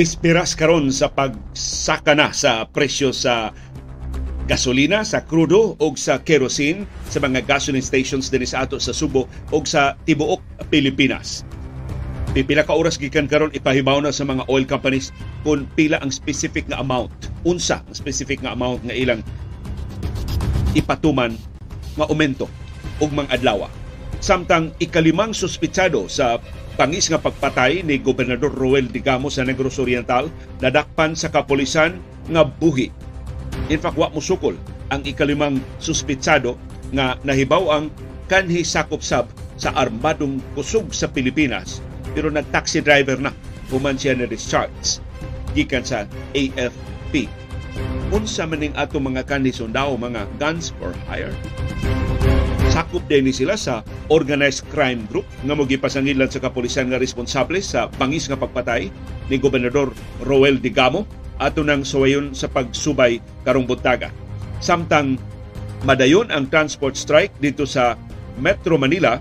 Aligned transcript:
Bispiras 0.00 0.56
karon 0.56 0.88
sa 0.88 1.12
pagsaka 1.12 2.16
na 2.16 2.32
sa 2.32 2.64
presyo 2.64 3.12
sa 3.12 3.52
gasolina, 4.48 5.04
sa 5.04 5.20
krudo 5.20 5.76
o 5.76 5.86
sa 5.92 6.16
kerosene 6.24 6.88
sa 7.12 7.20
mga 7.20 7.44
gasoline 7.44 7.84
stations 7.84 8.32
din 8.32 8.48
sa 8.48 8.64
ato 8.64 8.80
sa 8.80 8.96
Subo 8.96 9.28
o 9.52 9.60
sa 9.68 10.00
tibuok 10.08 10.40
Pilipinas. 10.72 11.44
Pipila 12.32 12.64
ka 12.64 12.72
oras 12.72 12.96
gikan 12.96 13.28
karon 13.28 13.52
ipahibaw 13.52 14.00
na 14.00 14.08
sa 14.08 14.24
mga 14.24 14.48
oil 14.48 14.64
companies 14.64 15.12
kung 15.44 15.68
pila 15.76 16.00
ang 16.00 16.08
specific 16.08 16.64
nga 16.72 16.80
amount, 16.80 17.12
unsa 17.44 17.84
ang 17.84 17.92
specific 17.92 18.40
nga 18.40 18.56
amount 18.56 18.80
nga 18.88 18.96
ilang 18.96 19.20
ipatuman 20.72 21.36
nga 22.00 22.08
aumento 22.08 22.48
ug 23.04 23.12
mga 23.12 23.36
adlaw. 23.36 23.68
Samtang 24.24 24.72
ikalimang 24.80 25.36
suspitsado 25.36 26.08
sa 26.08 26.40
pangis 26.80 27.12
nga 27.12 27.20
pagpatay 27.20 27.84
ni 27.84 28.00
Gobernador 28.00 28.56
Roel 28.56 28.88
Digamo 28.88 29.28
sa 29.28 29.44
Negros 29.44 29.76
Oriental 29.76 30.32
nadakpan 30.64 31.12
sa 31.12 31.28
kapolisan 31.28 32.00
nga 32.32 32.40
buhi. 32.40 32.88
In 33.68 33.76
fact, 33.76 34.00
wa 34.00 34.08
mo 34.08 34.24
sukol 34.24 34.56
ang 34.88 35.04
ikalimang 35.04 35.60
suspitsado 35.76 36.56
nga 36.96 37.20
nahibaw 37.20 37.68
ang 37.68 37.92
kanhi 38.32 38.64
sakop 38.64 39.04
sab 39.04 39.28
sa 39.60 39.76
armadong 39.76 40.40
kusog 40.56 40.88
sa 40.96 41.04
Pilipinas 41.04 41.84
pero 42.16 42.32
nag-taxi 42.32 42.80
driver 42.80 43.20
na 43.20 43.28
human 43.68 44.00
siya 44.00 44.16
na 44.16 44.24
discharge 44.24 45.04
gikan 45.52 45.84
sa 45.84 46.08
AFP. 46.32 47.28
Unsa 48.08 48.48
maning 48.48 48.72
ato 48.72 48.96
mga 48.96 49.28
kanhi 49.28 49.52
sundao 49.52 50.00
mga 50.00 50.24
guns 50.40 50.72
for 50.80 50.96
hire? 51.04 51.36
Sakop 52.70 53.02
din 53.10 53.26
ni 53.26 53.34
sila 53.34 53.58
sa 53.58 53.82
organized 54.14 54.62
crime 54.70 55.02
group 55.10 55.26
nga 55.42 55.58
mo 55.58 55.66
gipasangilan 55.66 56.30
sa 56.30 56.38
kapulisan 56.38 56.86
nga 56.86 57.02
responsable 57.02 57.58
sa 57.58 57.90
bangis 57.98 58.30
nga 58.30 58.38
pagpatay 58.38 58.86
ni 59.26 59.36
Gobernador 59.42 59.90
Roel 60.22 60.62
Digamo 60.62 61.02
ato 61.42 61.66
nang 61.66 61.82
suwayon 61.82 62.30
sa 62.30 62.46
pagsubay 62.46 63.18
karong 63.42 63.66
buntaga. 63.66 64.14
Samtang 64.62 65.18
madayon 65.82 66.30
ang 66.30 66.46
transport 66.46 66.94
strike 66.94 67.34
dito 67.42 67.66
sa 67.66 67.98
Metro 68.38 68.78
Manila 68.78 69.18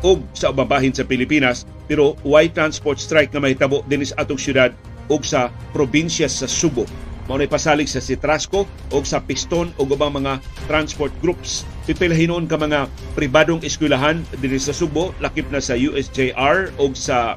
ug 0.00 0.24
sa 0.32 0.48
ubabahin 0.48 0.96
sa 0.96 1.04
Pilipinas 1.04 1.68
pero 1.84 2.16
why 2.24 2.48
transport 2.48 2.96
strike 2.96 3.28
nga 3.28 3.44
mahitabo 3.44 3.84
din 3.84 4.08
sa 4.08 4.24
atong 4.24 4.40
syudad 4.40 4.72
ug 5.12 5.20
sa 5.20 5.52
probinsya 5.76 6.32
sa 6.32 6.48
Subo 6.48 6.88
mao 7.26 7.38
nay 7.38 7.50
pasalig 7.50 7.90
sa 7.90 7.98
Citrasco 7.98 8.70
o 8.94 8.96
sa 9.02 9.18
Piston 9.18 9.74
o 9.78 9.86
ubang 9.86 10.14
mga 10.14 10.38
transport 10.70 11.10
groups. 11.18 11.66
Pipilahinon 11.86 12.46
ka 12.46 12.54
mga 12.58 12.86
pribadong 13.18 13.62
eskwelahan 13.66 14.22
dinhi 14.38 14.58
sa 14.62 14.74
Subo, 14.74 15.10
lakip 15.18 15.46
na 15.50 15.58
sa 15.58 15.74
USJR 15.74 16.70
o 16.78 16.90
sa 16.94 17.34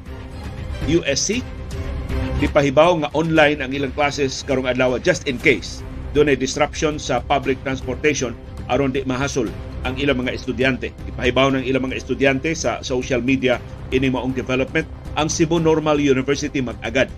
USC. 0.85 1.41
Dipahibaw 2.39 3.03
nga 3.03 3.09
online 3.17 3.59
ang 3.59 3.71
ilang 3.75 3.91
classes 3.91 4.45
karong 4.47 4.69
adlaw 4.69 4.95
just 5.01 5.27
in 5.27 5.35
case 5.41 5.83
doon 6.15 6.31
ay 6.31 6.37
disruption 6.39 6.97
sa 6.97 7.21
public 7.21 7.59
transportation 7.61 8.33
aron 8.69 8.93
di 8.93 9.05
mahasol 9.05 9.49
ang 9.83 9.95
ilang 9.97 10.21
mga 10.21 10.35
estudyante. 10.35 10.93
Ipahibaw 11.15 11.55
ng 11.55 11.63
ilang 11.65 11.89
mga 11.89 11.97
estudyante 11.99 12.53
sa 12.53 12.79
social 12.85 13.23
media 13.23 13.57
ini 13.89 14.11
maong 14.11 14.35
development 14.35 14.85
ang 15.17 15.27
Cebu 15.27 15.57
Normal 15.57 15.97
University 15.97 16.61
mag-agad 16.61 17.09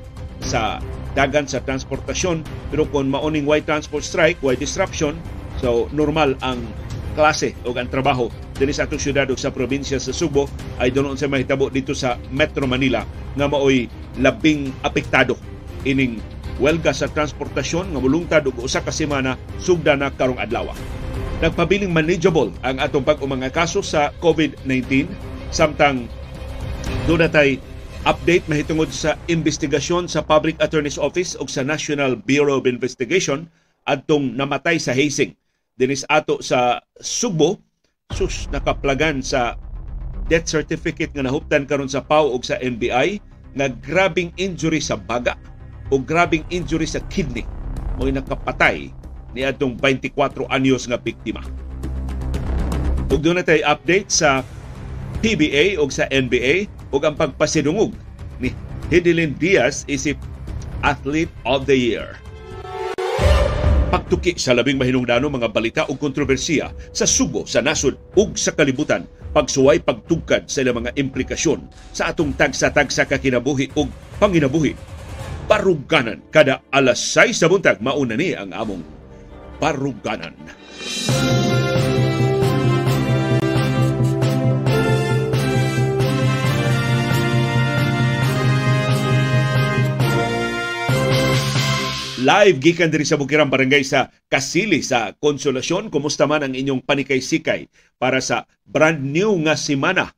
sa 0.41 0.79
dagan 1.17 1.45
sa 1.47 1.59
transportasyon 1.63 2.43
pero 2.71 2.87
kung 2.87 3.11
maoning 3.11 3.43
why 3.43 3.59
transport 3.59 4.03
strike, 4.03 4.39
why 4.39 4.55
disruption, 4.55 5.19
so 5.59 5.91
normal 5.91 6.35
ang 6.41 6.63
klase 7.11 7.51
o 7.67 7.75
ang 7.75 7.91
trabaho 7.91 8.31
dinhi 8.55 8.71
sa 8.71 8.87
atong 8.87 9.01
syudad 9.01 9.27
o 9.27 9.35
sa 9.35 9.51
probinsya 9.51 9.99
sa 9.99 10.15
Subo 10.15 10.47
ay 10.79 10.93
doon 10.93 11.17
sa 11.17 11.27
mahitabo 11.27 11.67
dito 11.67 11.91
sa 11.91 12.15
Metro 12.31 12.63
Manila 12.69 13.03
nga 13.35 13.47
maoy 13.49 13.89
labing 14.21 14.71
apektado 14.85 15.35
ining 15.83 16.21
welga 16.61 16.93
sa 16.93 17.09
transportasyon 17.09 17.89
nga 17.89 17.99
mulungtad 17.99 18.45
og 18.45 18.61
usa 18.61 18.85
ka 18.85 18.93
semana 18.93 19.33
sugda 19.57 19.97
na 19.97 20.13
karong 20.13 20.37
adlaw. 20.37 20.69
Nagpabiling 21.41 21.89
manageable 21.89 22.53
ang 22.61 22.77
atong 22.77 23.01
pag-umanga 23.01 23.49
kaso 23.49 23.81
sa 23.81 24.13
COVID-19 24.21 25.09
samtang 25.49 26.05
natay 27.09 27.57
update 28.09 28.41
mahitungod 28.49 28.89
sa 28.89 29.13
investigasyon 29.29 30.09
sa 30.09 30.25
Public 30.25 30.57
Attorney's 30.57 30.97
Office 30.97 31.37
o 31.37 31.45
sa 31.45 31.61
National 31.61 32.17
Bureau 32.17 32.57
of 32.57 32.65
Investigation 32.65 33.45
adtong 33.85 34.33
namatay 34.33 34.81
sa 34.81 34.89
hazing. 34.89 35.37
Dinis 35.77 36.01
ato 36.09 36.41
sa 36.41 36.81
Subo. 36.97 37.61
Sus 38.11 38.49
nakaplagan 38.49 39.21
sa 39.23 39.55
death 40.27 40.49
certificate 40.49 41.13
nga 41.13 41.23
nahuptan 41.23 41.63
karon 41.63 41.87
sa 41.87 42.03
PAO 42.03 42.33
ug 42.35 42.43
sa 42.43 42.57
NBI 42.59 43.21
nga 43.55 43.67
grabing 43.69 44.33
injury 44.35 44.81
sa 44.83 44.97
baga 44.97 45.37
o 45.93 46.01
grabing 46.01 46.43
injury 46.49 46.89
sa 46.89 46.99
kidney. 47.07 47.45
Mo 47.95 48.09
nakapatay 48.09 48.89
ni 49.31 49.41
atong 49.45 49.77
24 49.79 50.49
anyos 50.51 50.89
nga 50.89 50.99
biktima. 50.99 51.39
Ug 53.13 53.21
doon 53.21 53.39
update 53.45 54.09
sa 54.09 54.43
PBA 55.21 55.77
o 55.77 55.85
sa 55.87 56.09
NBA 56.09 56.80
ug 56.91 57.01
ang 57.07 57.15
pagpasidungog 57.15 57.95
ni 58.37 58.51
Hidilyn 58.91 59.35
Diaz 59.39 59.87
isip 59.87 60.19
Athlete 60.83 61.31
of 61.47 61.65
the 61.65 61.75
Year. 61.75 62.19
Pagtuki 63.91 64.39
sa 64.39 64.55
labing 64.55 64.79
mahinungdano 64.79 65.27
mga 65.27 65.51
balita 65.51 65.81
ug 65.91 65.99
kontrobersiya 65.99 66.71
sa 66.95 67.03
sugo 67.03 67.43
sa 67.43 67.59
nasod 67.59 67.99
ug 68.15 68.39
sa 68.39 68.55
kalibutan, 68.55 69.03
pagsuway 69.35 69.83
pagtugkad 69.83 70.47
sa 70.47 70.63
ilang 70.63 70.83
mga 70.83 70.95
implikasyon 70.95 71.67
sa 71.91 72.11
atong 72.11 72.31
tagsa-tagsa 72.35 73.07
ka 73.07 73.19
kinabuhi 73.19 73.71
ug 73.75 73.91
panginabuhi. 74.19 74.75
Paruganan 75.51 76.23
kada 76.31 76.63
alas 76.71 77.03
6 77.03 77.35
sa 77.35 77.51
buntag 77.51 77.83
mauna 77.83 78.15
ni 78.15 78.31
ang 78.31 78.55
among 78.55 78.83
paruganan. 79.59 80.31
Paruganan. 80.39 81.70
Live 92.21 92.61
gikan 92.61 92.93
diri 92.93 93.01
sa 93.01 93.17
Bukirang 93.17 93.49
Barangay 93.49 93.81
sa 93.81 94.13
Kasili 94.29 94.85
sa 94.85 95.11
Konsolasyon. 95.17 95.89
Kumusta 95.89 96.29
man 96.29 96.45
ang 96.45 96.53
inyong 96.53 96.85
panikay-sikay 96.85 97.65
para 97.97 98.21
sa 98.21 98.45
brand 98.63 99.01
new 99.01 99.33
nga 99.49 99.57
semana. 99.57 100.13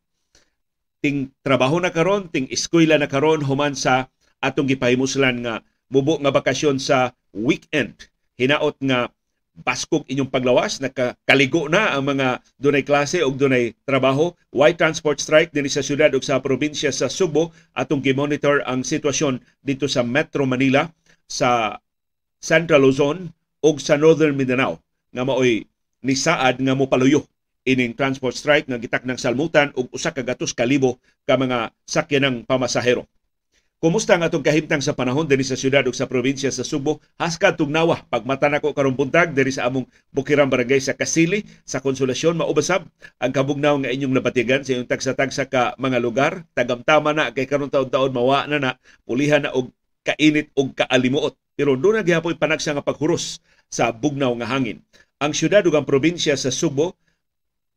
Ting 1.00 1.32
trabaho 1.44 1.80
na 1.80 1.96
karon, 1.96 2.28
ting 2.28 2.48
eskwela 2.52 3.00
na 3.00 3.08
karon 3.08 3.44
human 3.44 3.76
sa 3.76 4.12
atong 4.44 4.68
gipahimuslan 4.68 5.44
nga 5.48 5.64
mubo 5.88 6.20
nga 6.20 6.32
bakasyon 6.32 6.80
sa 6.80 7.16
weekend. 7.32 8.12
Hinaot 8.36 8.76
nga 8.84 9.08
baskog 9.54 10.04
inyong 10.10 10.34
paglawas, 10.34 10.82
nakakaligo 10.82 11.70
na 11.70 11.94
ang 11.94 12.10
mga 12.10 12.42
dunay 12.58 12.84
klase 12.84 13.22
o 13.24 13.32
dunay 13.32 13.78
trabaho. 13.88 14.34
Why 14.52 14.76
transport 14.76 15.22
strike 15.24 15.56
din 15.56 15.70
sa 15.72 15.86
syudad 15.86 16.12
o 16.12 16.20
sa 16.20 16.42
probinsya 16.42 16.92
sa 16.92 17.08
Subo 17.08 17.54
atong 17.78 18.02
gi-monitor 18.02 18.66
ang 18.66 18.82
sitwasyon 18.82 19.40
dito 19.62 19.86
sa 19.86 20.02
Metro 20.02 20.44
Manila 20.50 20.90
sa 21.30 21.78
Central 22.44 22.84
Luzon 22.84 23.32
ug 23.64 23.80
sa 23.80 23.96
Northern 23.96 24.36
Mindanao 24.36 24.84
nga 25.16 25.24
maoy 25.24 25.64
ni 26.04 26.16
saad 26.20 26.60
nga 26.60 26.76
mopaluyo 26.76 27.24
ining 27.64 27.96
transport 27.96 28.36
strike 28.36 28.68
nga 28.68 28.76
gitak 28.76 29.08
ng 29.08 29.16
salmutan 29.16 29.72
ug 29.80 29.88
usa 29.96 30.12
ka 30.12 30.20
gatos 30.20 30.52
kalibo 30.52 31.00
ka 31.24 31.40
mga 31.40 31.72
sakyanang 31.88 32.44
pamasahero. 32.44 33.08
Kumusta 33.84 34.16
ang 34.16 34.24
atong 34.24 34.44
kahimtang 34.44 34.80
sa 34.80 34.96
panahon 34.96 35.28
dinhi 35.28 35.44
sa 35.44 35.60
syudad 35.60 35.84
ug 35.84 35.92
sa 35.92 36.08
probinsya 36.08 36.48
sa 36.56 36.64
Subo? 36.64 37.04
Haska 37.20 37.52
tugnawa 37.52 38.00
pagmata 38.08 38.48
nako 38.48 38.72
karong 38.72 38.96
buntag 38.96 39.36
diri 39.36 39.52
sa 39.52 39.68
among 39.68 39.84
Bukirang 40.16 40.48
Barangay 40.48 40.80
sa 40.80 40.96
Kasili 40.96 41.44
sa 41.68 41.84
Konsolasyon 41.84 42.40
maubasab 42.40 42.88
ang 43.20 43.32
kabugnaw 43.36 43.76
nga 43.84 43.92
inyong 43.92 44.16
nabatigan 44.16 44.64
sa 44.64 44.80
inyong 44.80 44.88
tagsa-tagsa 44.88 45.52
ka 45.52 45.76
mga 45.76 46.00
lugar. 46.00 46.48
Tagamtama 46.56 47.12
na 47.12 47.36
kay 47.36 47.44
karon 47.44 47.68
taon-taon 47.68 48.16
mawa 48.16 48.48
na 48.48 48.56
na 48.60 48.72
pulihan 49.04 49.44
na 49.44 49.52
og 49.52 49.68
kainit 50.04 50.52
og 50.60 50.76
kaalimuot 50.76 51.36
pero 51.54 51.78
doon 51.78 52.02
na 52.02 52.06
gyapon 52.06 52.36
panagsa 52.36 52.74
nga 52.74 52.86
paghuros 52.86 53.38
sa 53.70 53.94
bugnaw 53.94 54.34
nga 54.42 54.50
hangin. 54.50 54.82
Ang 55.22 55.32
syudad 55.32 55.64
ug 55.64 55.78
ang 55.78 55.86
probinsya 55.86 56.34
sa 56.36 56.50
Subo 56.50 56.98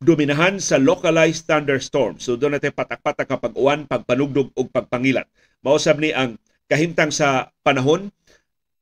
dominahan 0.01 0.61
sa 0.61 0.77
localized 0.77 1.45
thunderstorms. 1.49 2.25
So 2.25 2.37
doon 2.37 2.57
natin 2.57 2.73
patak-patak 2.73 3.29
nga 3.29 3.39
pag-uwan, 3.41 3.89
pagpanugdog 3.89 4.53
ug 4.53 4.67
pagpangilat. 4.69 5.25
Mausab 5.61 6.01
ni 6.01 6.13
ang 6.13 6.37
kahimtang 6.69 7.09
sa 7.13 7.49
panahon 7.65 8.13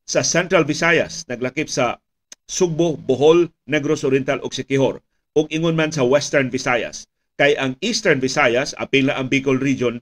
sa 0.08 0.26
Central 0.26 0.68
Visayas, 0.68 1.24
naglakip 1.28 1.72
sa 1.72 2.00
Sugbo, 2.46 2.96
Bohol, 2.96 3.50
Negros 3.68 4.04
Oriental 4.04 4.42
ug 4.44 4.52
Siquijor 4.52 5.00
ug 5.36 5.46
ingon 5.52 5.76
man 5.76 5.92
sa 5.92 6.08
Western 6.08 6.48
Visayas. 6.48 7.04
Kay 7.36 7.60
ang 7.60 7.76
Eastern 7.84 8.24
Visayas, 8.24 8.72
apil 8.80 9.12
na 9.12 9.20
ang 9.20 9.28
Bicol 9.28 9.60
region, 9.60 10.00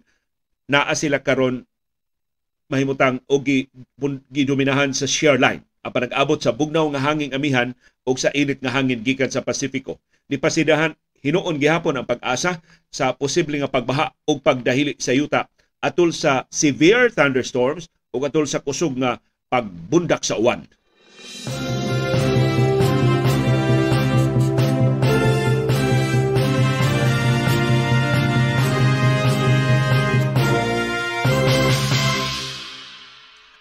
naa 0.70 0.94
sila 0.94 1.26
karon 1.26 1.66
mahimutang 2.74 3.22
og 3.30 3.46
gidominahan 4.34 4.90
sa 4.98 5.06
shear 5.06 5.38
line 5.38 5.62
apan 5.84 6.08
nag-abot 6.08 6.40
sa 6.40 6.56
bugnaw 6.56 6.88
nga 6.96 7.04
hangin 7.04 7.36
amihan 7.36 7.76
o 8.08 8.16
sa 8.16 8.32
init 8.32 8.58
nga 8.64 8.72
hangin 8.72 9.04
gikan 9.04 9.30
sa 9.30 9.44
Pasifiko. 9.44 10.00
Ni 10.32 10.40
pasidahan 10.40 10.96
hinuon 11.20 11.60
gihapon 11.60 12.00
ang 12.00 12.08
pag-asa 12.08 12.64
sa 12.88 13.12
posible 13.12 13.60
nga 13.60 13.70
pagbaha 13.70 14.16
o 14.26 14.40
pagdahili 14.40 14.96
sa 14.98 15.12
yuta 15.12 15.46
atol 15.84 16.16
sa 16.16 16.48
severe 16.48 17.12
thunderstorms 17.12 17.92
o 18.16 18.24
atol 18.24 18.48
sa 18.48 18.64
kusog 18.64 18.96
nga 18.96 19.20
pagbundak 19.52 20.24
sa 20.24 20.40
uwan. 20.40 20.64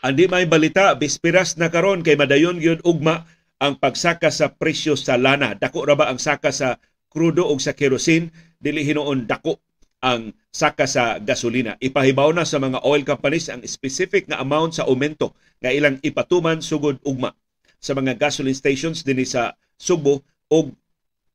Andi 0.03 0.27
may 0.27 0.51
balita, 0.51 0.99
bispiras 0.99 1.55
na 1.55 1.71
karon 1.71 2.03
kay 2.03 2.19
madayon 2.19 2.59
gyud 2.59 2.83
ugma 2.83 3.23
ang 3.63 3.79
pagsaka 3.79 4.35
sa 4.35 4.51
presyo 4.51 4.99
sa 4.99 5.15
lana. 5.15 5.55
Dako 5.55 5.87
ra 5.87 5.95
ba 5.95 6.11
ang 6.11 6.19
saka 6.19 6.51
sa 6.51 6.83
krudo 7.07 7.47
o 7.47 7.55
sa 7.63 7.71
kerosene? 7.71 8.35
Dili 8.59 8.83
hinuon 8.83 9.31
dako 9.31 9.63
ang 10.03 10.35
saka 10.51 10.91
sa 10.91 11.23
gasolina. 11.23 11.79
Ipahibaw 11.79 12.35
na 12.35 12.43
sa 12.43 12.59
mga 12.59 12.83
oil 12.83 13.07
companies 13.07 13.47
ang 13.47 13.63
specific 13.63 14.27
nga 14.27 14.43
amount 14.43 14.83
sa 14.83 14.91
aumento 14.91 15.39
nga 15.63 15.71
ilang 15.71 16.03
ipatuman 16.03 16.59
sugod 16.59 16.99
ugma 17.07 17.31
sa 17.79 17.95
mga 17.95 18.19
gasoline 18.19 18.59
stations 18.59 19.07
dinhi 19.07 19.23
sa 19.23 19.55
Subo 19.79 20.27
o 20.51 20.67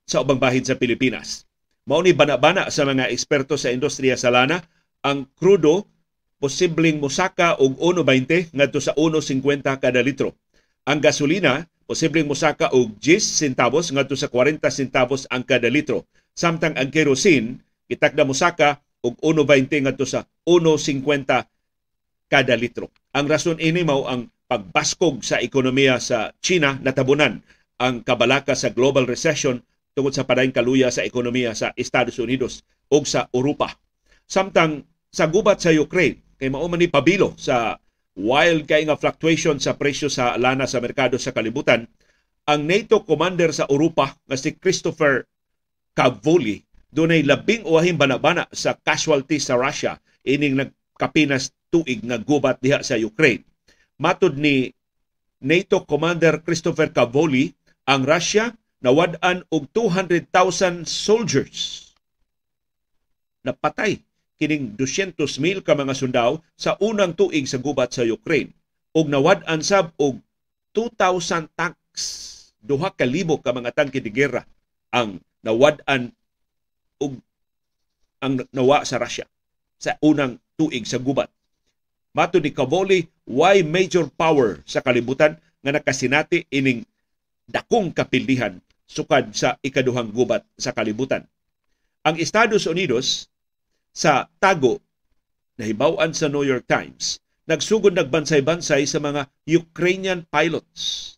sa 0.04 0.28
ubang 0.28 0.44
bahin 0.44 0.68
sa 0.68 0.76
Pilipinas. 0.76 1.48
Mao 1.88 2.04
ni 2.04 2.12
bana-bana 2.12 2.68
sa 2.68 2.84
mga 2.84 3.08
eksperto 3.16 3.56
sa 3.56 3.72
industriya 3.72 4.20
sa 4.20 4.28
lana 4.28 4.60
ang 5.08 5.24
krudo 5.40 5.88
posibleng 6.38 7.02
musaka 7.02 7.58
og 7.58 7.78
1.20 7.82 8.54
ngadto 8.54 8.80
sa 8.82 8.94
1.50 8.94 9.82
kada 9.82 10.02
litro. 10.06 10.38
Ang 10.86 11.02
gasolina 11.02 11.66
posibleng 11.90 12.30
musaka 12.30 12.70
og 12.76 13.00
10 13.02 13.20
centavos 13.24 13.90
ngadto 13.90 14.14
sa 14.14 14.30
40 14.30 14.62
centavos 14.70 15.26
ang 15.32 15.42
kada 15.48 15.72
litro. 15.72 16.06
Samtang 16.38 16.78
ang 16.78 16.94
kerosene 16.94 17.58
gitakda 17.90 18.28
musaka 18.28 18.84
og 19.02 19.18
1.20 19.24 19.88
ngadto 19.90 20.06
sa 20.06 20.28
1.50 20.46 21.48
kada 22.28 22.56
litro. 22.60 22.92
Ang 23.16 23.26
rason 23.26 23.58
ini 23.58 23.82
mao 23.88 24.06
ang 24.06 24.30
pagbaskog 24.48 25.24
sa 25.24 25.40
ekonomiya 25.42 26.00
sa 26.00 26.32
China 26.40 26.78
natabunan 26.80 27.40
ang 27.78 28.02
kabalaka 28.04 28.54
sa 28.54 28.72
global 28.74 29.08
recession 29.08 29.64
tungod 29.98 30.14
sa 30.14 30.28
padayong 30.28 30.54
kaluya 30.54 30.94
sa 30.94 31.02
ekonomiya 31.02 31.58
sa 31.58 31.74
Estados 31.74 32.22
Unidos 32.22 32.62
ug 32.94 33.04
sa 33.10 33.26
Europa. 33.34 33.74
Samtang 34.28 34.86
sa 35.10 35.26
gubat 35.26 35.64
sa 35.64 35.74
Ukraine, 35.74 36.22
kay 36.38 36.50
mao 36.54 36.66
man 36.70 36.82
ni 36.82 36.90
pabilo 36.90 37.34
sa 37.38 37.78
wild 38.18 38.66
kay 38.66 38.86
nga 38.86 38.98
fluctuation 38.98 39.58
sa 39.62 39.78
presyo 39.78 40.10
sa 40.10 40.38
lana 40.38 40.66
sa 40.66 40.82
merkado 40.82 41.18
sa 41.18 41.34
kalibutan 41.34 41.86
ang 42.48 42.62
NATO 42.64 43.04
commander 43.04 43.52
sa 43.52 43.68
Europa 43.68 44.16
nga 44.26 44.38
si 44.40 44.56
Christopher 44.56 45.28
Cavoli 45.98 46.64
dunay 46.88 47.22
labing 47.22 47.68
uwahing 47.68 48.00
banabana 48.00 48.48
sa 48.56 48.74
casualty 48.74 49.38
sa 49.38 49.60
Russia 49.60 50.00
ining 50.24 50.56
nagkapinas 50.56 51.52
tuig 51.68 52.00
nga 52.04 52.20
gubat 52.20 52.64
diha 52.64 52.80
sa 52.84 52.96
Ukraine. 52.96 53.44
Matud 54.00 54.40
ni 54.40 54.72
NATO 55.44 55.86
Commander 55.86 56.42
Christopher 56.42 56.90
Cavoli, 56.90 57.54
ang 57.86 58.04
Russia 58.08 58.50
nawad-an 58.82 59.46
og 59.50 59.70
200,000 59.74 60.86
soldiers 60.86 61.90
napatay 63.42 64.04
kining 64.38 64.78
200,000 64.78 65.66
ka 65.66 65.74
mga 65.74 65.94
sundao 65.98 66.46
sa 66.54 66.78
unang 66.78 67.18
tuig 67.18 67.50
sa 67.50 67.58
gubat 67.58 67.94
sa 67.94 68.06
Ukraine 68.06 68.54
ug 68.94 69.10
nawad-an 69.10 69.62
sab 69.66 69.94
og 69.98 70.22
2,000 70.74 71.50
tanks 71.58 72.04
duha 72.62 72.94
ka 72.94 73.06
libo 73.06 73.42
ka 73.42 73.54
mga 73.54 73.74
tangke 73.74 73.98
de 73.98 74.14
gera 74.14 74.46
ang 74.94 75.18
nawad-an 75.42 76.14
og 77.02 77.18
ang 78.22 78.46
nawa 78.54 78.86
sa 78.86 79.02
Russia 79.02 79.26
sa 79.78 79.94
unang 80.02 80.42
tuig 80.58 80.86
sa 80.90 80.98
gubat. 80.98 81.30
Mato 82.18 82.42
ni 82.42 82.50
Cavoli, 82.50 83.06
why 83.30 83.62
major 83.62 84.10
power 84.10 84.66
sa 84.66 84.82
kalibutan 84.82 85.38
nga 85.62 85.70
nakasinati 85.70 86.50
ining 86.50 86.82
dakong 87.46 87.94
kapildihan 87.94 88.58
sukad 88.90 89.30
sa 89.38 89.62
ikaduhang 89.62 90.10
gubat 90.10 90.42
sa 90.58 90.74
kalibutan. 90.74 91.30
Ang 92.02 92.18
Estados 92.18 92.66
Unidos 92.66 93.30
sa 93.98 94.30
tago 94.38 94.78
nahibawan 95.58 96.14
sa 96.14 96.30
New 96.30 96.46
York 96.46 96.70
Times 96.70 97.18
nagsugod 97.50 97.98
nagbansay-bansay 97.98 98.86
sa 98.86 99.02
mga 99.02 99.26
Ukrainian 99.50 100.22
pilots 100.30 101.18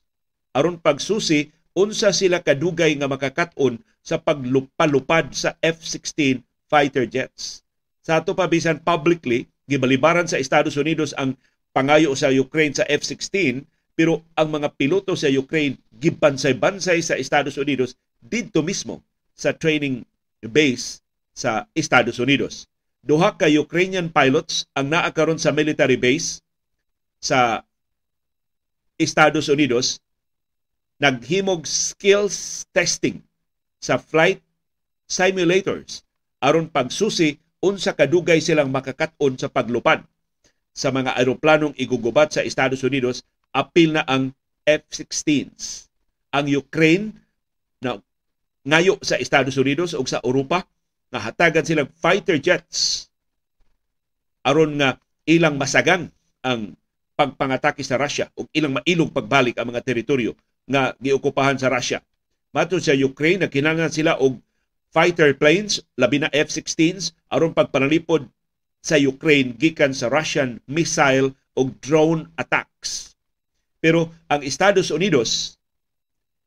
aron 0.56 0.80
pagsusi 0.80 1.52
unsa 1.76 2.16
sila 2.16 2.40
kadugay 2.40 2.96
nga 2.96 3.12
makakaton 3.12 3.84
sa 4.00 4.16
paglupalupad 4.16 5.36
sa 5.36 5.60
F-16 5.60 6.40
fighter 6.72 7.04
jets. 7.04 7.68
Sa 8.00 8.24
ato 8.24 8.32
pa 8.32 8.48
bisan 8.48 8.80
publicly 8.80 9.52
gibalibaran 9.68 10.26
sa 10.26 10.40
Estados 10.40 10.80
Unidos 10.80 11.12
ang 11.20 11.36
pangayo 11.76 12.16
sa 12.16 12.32
Ukraine 12.32 12.72
sa 12.72 12.88
F-16 12.88 13.68
pero 13.92 14.24
ang 14.40 14.56
mga 14.56 14.72
piloto 14.80 15.20
sa 15.20 15.28
Ukraine 15.28 15.76
gibansay-bansay 16.00 17.04
sa 17.04 17.20
Estados 17.20 17.60
Unidos 17.60 18.00
didto 18.24 18.64
mismo 18.64 19.04
sa 19.36 19.52
training 19.52 20.08
base 20.48 21.04
sa 21.36 21.68
Estados 21.76 22.20
Unidos. 22.20 22.69
Duha 23.00 23.32
ka 23.40 23.48
Ukrainian 23.48 24.12
pilots 24.12 24.68
ang 24.76 24.92
naa 24.92 25.08
karon 25.16 25.40
sa 25.40 25.56
military 25.56 25.96
base 25.96 26.44
sa 27.24 27.64
Estados 29.00 29.48
Unidos. 29.48 30.04
Naghimog 31.00 31.64
skills 31.64 32.68
testing 32.76 33.24
sa 33.80 33.96
flight 33.96 34.44
simulators. 35.08 36.04
Aron 36.44 36.68
pagsusi 36.68 37.40
unsa 37.64 37.96
kadugay 37.96 38.44
silang 38.44 38.68
makakaton 38.68 39.40
sa 39.40 39.48
paglupad. 39.48 40.04
Sa 40.76 40.92
mga 40.92 41.16
aeroplanong 41.16 41.76
igugubat 41.80 42.36
sa 42.36 42.44
Estados 42.44 42.84
Unidos 42.84 43.24
apil 43.56 43.96
na 43.96 44.04
ang 44.08 44.36
F-16s. 44.68 45.88
Ang 46.36 46.46
Ukraine 46.52 47.16
na 47.80 47.98
ngayo 48.68 49.00
sa 49.00 49.16
Estados 49.16 49.56
Unidos 49.56 49.96
o 49.96 50.04
sa 50.04 50.20
Europa 50.22 50.68
nga 51.10 51.20
hatagan 51.20 51.66
silang 51.66 51.90
fighter 51.98 52.38
jets 52.38 53.10
aron 54.46 54.78
nga 54.78 55.02
ilang 55.26 55.58
masagang 55.58 56.10
ang 56.46 56.74
pagpangatake 57.20 57.84
sa 57.84 58.00
Russia 58.00 58.32
ug 58.38 58.48
ilang 58.56 58.80
mailog 58.80 59.12
pagbalik 59.12 59.60
ang 59.60 59.74
mga 59.74 59.84
teritoryo 59.84 60.32
nga 60.70 60.96
giokupahan 61.02 61.60
sa 61.60 61.68
Russia. 61.68 62.00
Matod 62.56 62.80
sa 62.82 62.96
Ukraine 62.96 63.46
na 63.46 63.52
kinahanglan 63.52 63.92
sila 63.92 64.16
og 64.18 64.40
fighter 64.90 65.36
planes 65.36 65.84
labi 66.00 66.24
na 66.24 66.32
F-16s 66.32 67.14
aron 67.30 67.54
pagpanalipod 67.54 68.26
sa 68.80 68.96
Ukraine 68.96 69.54
gikan 69.60 69.92
sa 69.92 70.08
Russian 70.08 70.64
missile 70.66 71.36
o 71.60 71.68
drone 71.84 72.32
attacks. 72.40 73.20
Pero 73.84 74.16
ang 74.32 74.42
Estados 74.42 74.90
Unidos 74.90 75.60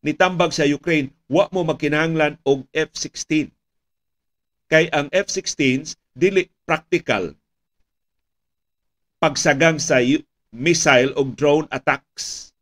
nitambag 0.00 0.50
sa 0.56 0.66
Ukraine 0.66 1.12
wa 1.28 1.46
mo 1.52 1.62
magkinahanglan 1.62 2.40
og 2.42 2.64
F-16 2.72 3.52
kay 4.72 4.88
ang 4.88 5.12
F-16s 5.12 6.00
dili 6.16 6.48
practical 6.64 7.36
pagsagang 9.20 9.76
sa 9.76 10.00
missile 10.48 11.12
o 11.12 11.28
drone 11.28 11.68
attacks. 11.68 12.56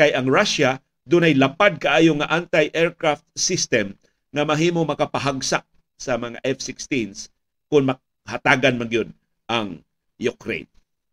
Kay 0.00 0.16
ang 0.16 0.32
Russia 0.32 0.80
dunay 1.04 1.36
lapad 1.36 1.76
kaayo 1.76 2.16
nga 2.16 2.32
anti-aircraft 2.32 3.28
system 3.36 3.92
nga 4.32 4.48
mahimo 4.48 4.88
makapahagsa 4.88 5.60
sa 6.00 6.12
mga 6.16 6.40
F-16s 6.40 7.28
kung 7.68 7.92
hatagan 8.24 8.80
man 8.80 8.88
yun 8.88 9.08
ang 9.44 9.84
Ukraine. 10.16 10.66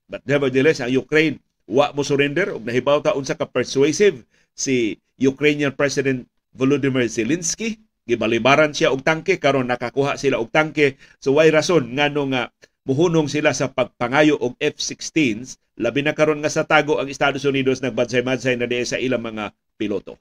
But 0.07 0.23
nevertheless, 0.23 0.79
ang 0.79 0.95
Ukraine 0.95 1.43
wa 1.67 1.91
mo 1.91 2.07
surrender 2.07 2.55
ug 2.55 2.63
nahibaw 2.63 3.03
ta 3.03 3.11
unsa 3.19 3.35
ka 3.35 3.43
persuasive 3.43 4.23
si 4.55 4.95
Ukrainian 5.19 5.75
President 5.75 6.23
Volodymyr 6.55 7.11
Zelensky 7.11 7.75
gibalibaran 8.07 8.71
siya 8.71 8.95
og 8.95 9.03
tangke 9.03 9.37
karon 9.37 9.67
nakakuha 9.67 10.15
sila 10.15 10.39
og 10.39 10.49
tangke. 10.49 10.95
So 11.19 11.35
way 11.35 11.51
rason? 11.51 11.91
Ngano 11.93 12.31
nga 12.31 12.49
muhunong 12.87 13.27
sila 13.27 13.51
sa 13.51 13.67
pagpangayo 13.67 14.39
og 14.39 14.55
F-16s 14.63 15.59
labi 15.77 16.01
na 16.01 16.15
karon 16.15 16.39
nga 16.39 16.49
sa 16.49 16.63
tago 16.63 16.97
ang 16.97 17.11
Estados 17.11 17.43
Unidos 17.43 17.83
nagbadsay-madsay 17.83 18.55
na 18.55 18.65
diay 18.65 18.87
sa 18.87 18.97
ilang 18.97 19.21
mga 19.21 19.51
piloto. 19.75 20.17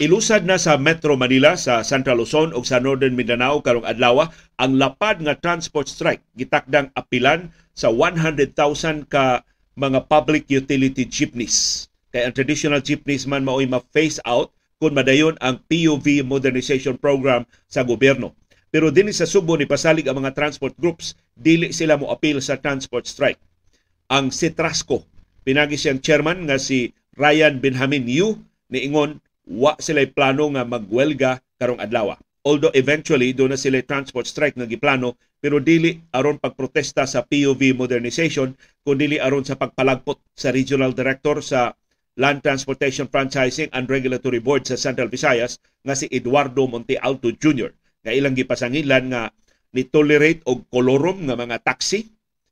Ilusad 0.00 0.48
na 0.48 0.56
sa 0.56 0.80
Metro 0.80 1.12
Manila, 1.12 1.60
sa 1.60 1.84
Central 1.84 2.24
Luzon 2.24 2.56
ug 2.56 2.64
sa 2.64 2.80
Northern 2.80 3.12
Mindanao 3.12 3.60
karong 3.60 3.84
adlaw 3.84 4.32
ang 4.56 4.80
lapad 4.80 5.20
nga 5.20 5.36
transport 5.36 5.92
strike 5.92 6.24
gitakdang 6.32 6.88
apilan 6.96 7.52
sa 7.76 7.92
100,000 7.92 8.48
ka 9.12 9.44
mga 9.76 10.08
public 10.08 10.48
utility 10.48 11.04
jeepneys. 11.04 11.84
Kay 12.16 12.24
ang 12.24 12.32
traditional 12.32 12.80
jeepneys 12.80 13.28
man 13.28 13.44
mao'y 13.44 13.68
ma-phase 13.68 14.16
out 14.24 14.48
kung 14.80 14.96
madayon 14.96 15.36
ang 15.44 15.60
PUV 15.68 16.24
modernization 16.24 16.96
program 16.96 17.44
sa 17.68 17.84
gobyerno. 17.84 18.32
Pero 18.72 18.88
dinhi 18.88 19.12
sa 19.12 19.28
Subo 19.28 19.52
ni 19.60 19.68
pasalig 19.68 20.08
ang 20.08 20.16
mga 20.16 20.32
transport 20.32 20.72
groups, 20.80 21.12
dili 21.36 21.76
sila 21.76 22.00
mo 22.00 22.08
appeal 22.08 22.40
sa 22.40 22.56
transport 22.56 23.04
strike. 23.04 23.36
Ang 24.08 24.32
Citrasco, 24.32 25.04
pinagi 25.44 25.76
siyang 25.76 26.00
chairman 26.00 26.48
nga 26.48 26.56
si 26.56 26.88
Ryan 27.20 27.60
Benjamin 27.60 28.08
Yu, 28.08 28.40
niingon 28.72 29.20
wa 29.50 29.74
sila 29.82 30.06
plano 30.06 30.46
nga 30.54 30.62
magwelga 30.62 31.42
karong 31.58 31.82
adlaw. 31.82 32.14
Although 32.46 32.72
eventually 32.72 33.36
do 33.36 33.50
na 33.50 33.58
sila 33.58 33.82
transport 33.84 34.24
strike 34.24 34.56
nga 34.56 34.64
giplano 34.64 35.18
pero 35.42 35.60
dili 35.60 36.00
aron 36.14 36.40
pagprotesta 36.40 37.04
sa 37.04 37.26
POV 37.26 37.76
modernization 37.76 38.54
kundi 38.80 39.18
aron 39.20 39.44
sa 39.44 39.58
pagpalagpot 39.58 40.16
sa 40.32 40.48
regional 40.54 40.96
director 40.96 41.42
sa 41.44 41.74
Land 42.20 42.44
Transportation 42.44 43.08
Franchising 43.08 43.72
and 43.72 43.88
Regulatory 43.88 44.40
Board 44.40 44.68
sa 44.68 44.76
Central 44.76 45.08
Visayas 45.12 45.60
nga 45.84 45.96
si 45.96 46.08
Eduardo 46.08 46.64
Monte 46.68 46.96
Alto 47.00 47.32
Jr. 47.32 47.72
nga 48.04 48.12
ilang 48.12 48.36
gipasangilan 48.36 49.04
nga 49.12 49.22
ni 49.72 49.84
tolerate 49.88 50.44
og 50.48 50.68
kolorom 50.68 51.28
nga 51.28 51.36
mga 51.36 51.60
taxi 51.64 52.08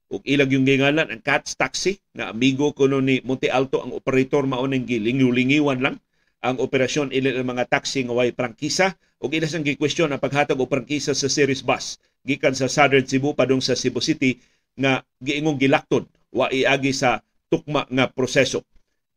ug 0.09 0.25
ilang 0.25 0.49
yung 0.49 0.65
gingalan 0.65 1.05
ang 1.05 1.21
Cats 1.21 1.53
Taxi 1.57 2.01
nga 2.17 2.33
amigo 2.33 2.73
kuno 2.73 3.05
ni 3.05 3.21
Monte 3.25 3.53
Alto 3.53 3.85
ang 3.85 3.93
operator 3.93 4.49
mao 4.49 4.65
ning 4.65 4.89
gilingiw-lingiwan 4.89 5.85
lang 5.85 5.97
ang 6.39 6.63
operasyon 6.63 7.11
ilan 7.11 7.43
mga 7.43 7.67
taxi 7.67 8.07
nga 8.07 8.15
way 8.15 8.31
prangkisa 8.31 8.95
ug 9.19 9.35
ila 9.35 9.51
sang 9.51 9.67
gikwestiyon 9.67 10.15
ang 10.15 10.23
paghatag 10.23 10.59
og 10.59 10.71
prangkisa 10.71 11.11
sa 11.11 11.27
series 11.27 11.67
bus 11.67 11.99
gikan 12.23 12.55
sa 12.55 12.71
Southern 12.71 13.07
Cebu 13.07 13.35
padung 13.35 13.59
sa 13.59 13.75
Cebu 13.75 13.99
City 13.99 14.39
nga 14.79 15.03
giingong 15.19 15.59
gilakton 15.59 16.07
wa 16.31 16.47
iagi 16.53 16.95
sa 16.95 17.19
tukma 17.51 17.89
nga 17.91 18.07
proseso. 18.07 18.63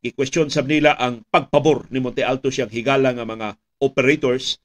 Gikwestiyon 0.02 0.50
sab 0.50 0.66
nila 0.66 0.98
ang 0.98 1.22
pagpabor 1.30 1.86
ni 1.94 2.02
Monte 2.02 2.26
Alto 2.26 2.50
siyang 2.50 2.72
higala 2.72 3.14
nga 3.14 3.22
mga 3.22 3.54
operators 3.78 4.58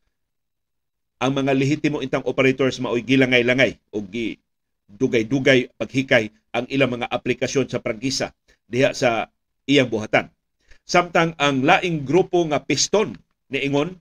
ang 1.21 1.33
mga 1.33 1.53
lehitimo 1.53 2.01
intang 2.01 2.25
operators 2.25 2.81
maoy 2.81 3.05
gilangay-langay 3.05 3.77
o 3.93 4.01
gi 4.01 4.37
dugay-dugay 4.87 5.73
paghikay 5.77 6.29
ang 6.55 6.65
ilang 6.71 6.97
mga 6.97 7.09
aplikasyon 7.11 7.69
sa 7.69 7.81
prangkisa 7.83 8.33
diha 8.65 8.95
sa 8.95 9.29
iyang 9.67 9.91
buhatan. 9.91 10.31
Samtang 10.87 11.35
ang 11.35 11.67
laing 11.67 12.07
grupo 12.07 12.47
nga 12.47 12.63
piston 12.63 13.11
ni 13.51 13.67
Ingon, 13.67 13.99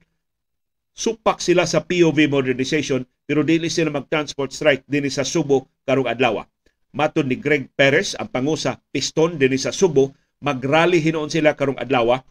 supak 0.94 1.42
sila 1.42 1.66
sa 1.66 1.82
POV 1.82 2.30
modernization 2.30 3.02
pero 3.26 3.42
dili 3.42 3.66
sila 3.66 3.90
mag-transport 3.90 4.54
strike 4.54 4.86
dinhi 4.86 5.10
sa 5.10 5.26
Subo 5.26 5.66
karong 5.82 6.06
adlaw. 6.06 6.46
Matud 6.94 7.26
ni 7.26 7.34
Greg 7.36 7.66
Perez, 7.74 8.14
ang 8.14 8.30
pangusa 8.30 8.78
piston 8.94 9.34
dinhi 9.34 9.58
sa 9.58 9.74
Subo, 9.74 10.14
magrally 10.38 11.02
hinoon 11.02 11.26
sila 11.26 11.58
karong 11.58 11.76
adlaw 11.76 12.22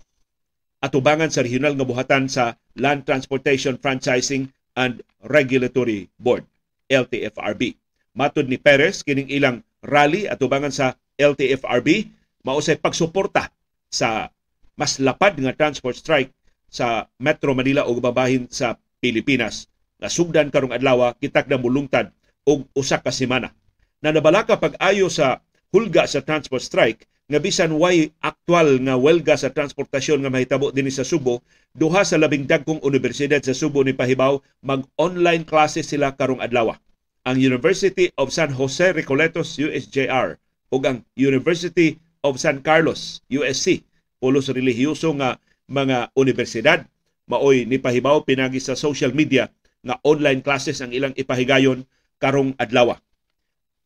atubangan 0.86 1.34
sa 1.34 1.42
regional 1.42 1.74
nga 1.74 1.88
buhatan 1.88 2.30
sa 2.30 2.54
Land 2.78 3.10
Transportation 3.10 3.82
Franchising 3.82 4.54
and 4.78 5.02
Regulatory 5.26 6.06
Board, 6.22 6.46
LTFRB. 6.86 7.74
Matud 8.14 8.46
ni 8.46 8.62
Perez, 8.62 9.02
kining 9.02 9.32
ilang 9.34 9.66
rally 9.82 10.30
atubangan 10.30 10.70
sa 10.70 10.94
LTFRB, 11.18 12.06
mausay 12.46 12.78
pagsuporta 12.78 13.50
sa 13.90 14.30
mas 14.76 15.00
lapad 15.00 15.40
nga 15.40 15.56
transport 15.56 15.96
strike 15.96 16.32
sa 16.68 17.08
Metro 17.20 17.56
Manila 17.56 17.88
o 17.88 17.96
babahin 18.00 18.52
sa 18.52 18.76
Pilipinas. 19.00 19.72
Nasugdan 20.00 20.52
karong 20.52 20.76
adlaw 20.76 21.16
kitak 21.16 21.48
na 21.48 21.56
mulungtad 21.56 22.12
og 22.44 22.68
usa 22.76 23.00
ka 23.00 23.10
semana. 23.16 23.56
Na 24.04 24.12
nabalaka 24.12 24.60
pag-ayo 24.60 25.08
sa 25.08 25.40
hulga 25.72 26.06
sa 26.06 26.22
transport 26.22 26.62
strike 26.62 27.08
nga 27.26 27.42
bisan 27.42 27.74
way 27.82 28.14
aktwal 28.22 28.78
nga 28.86 28.94
welga 29.02 29.34
sa 29.34 29.50
transportasyon 29.50 30.22
nga 30.22 30.30
mahitabo 30.30 30.70
dinhi 30.70 30.94
sa 30.94 31.02
Subo, 31.02 31.42
duha 31.74 32.06
sa 32.06 32.22
labing 32.22 32.46
dagkong 32.46 32.86
universidad 32.86 33.42
sa 33.42 33.58
Subo 33.58 33.82
ni 33.82 33.98
pahibaw 33.98 34.38
mag-online 34.62 35.42
classes 35.42 35.90
sila 35.90 36.14
karong 36.14 36.44
adlaw. 36.44 36.78
Ang 37.26 37.42
University 37.42 38.14
of 38.22 38.30
San 38.30 38.54
Jose 38.54 38.94
Recoletos 38.94 39.58
USJR 39.58 40.38
ug 40.70 40.82
ang 40.86 41.02
University 41.18 41.98
of 42.22 42.38
San 42.38 42.62
Carlos 42.62 43.26
USC 43.34 43.82
pulos 44.20 44.50
relihiyoso 44.52 45.14
nga 45.20 45.38
mga 45.66 46.14
universidad 46.14 46.86
maoy 47.26 47.66
ni 47.66 47.82
pahibaw 47.82 48.22
pinagi 48.22 48.62
sa 48.62 48.78
social 48.78 49.12
media 49.12 49.50
nga 49.86 49.98
online 50.06 50.42
classes 50.42 50.82
ang 50.82 50.94
ilang 50.94 51.14
ipahigayon 51.18 51.86
karong 52.22 52.54
adlaw. 52.58 52.98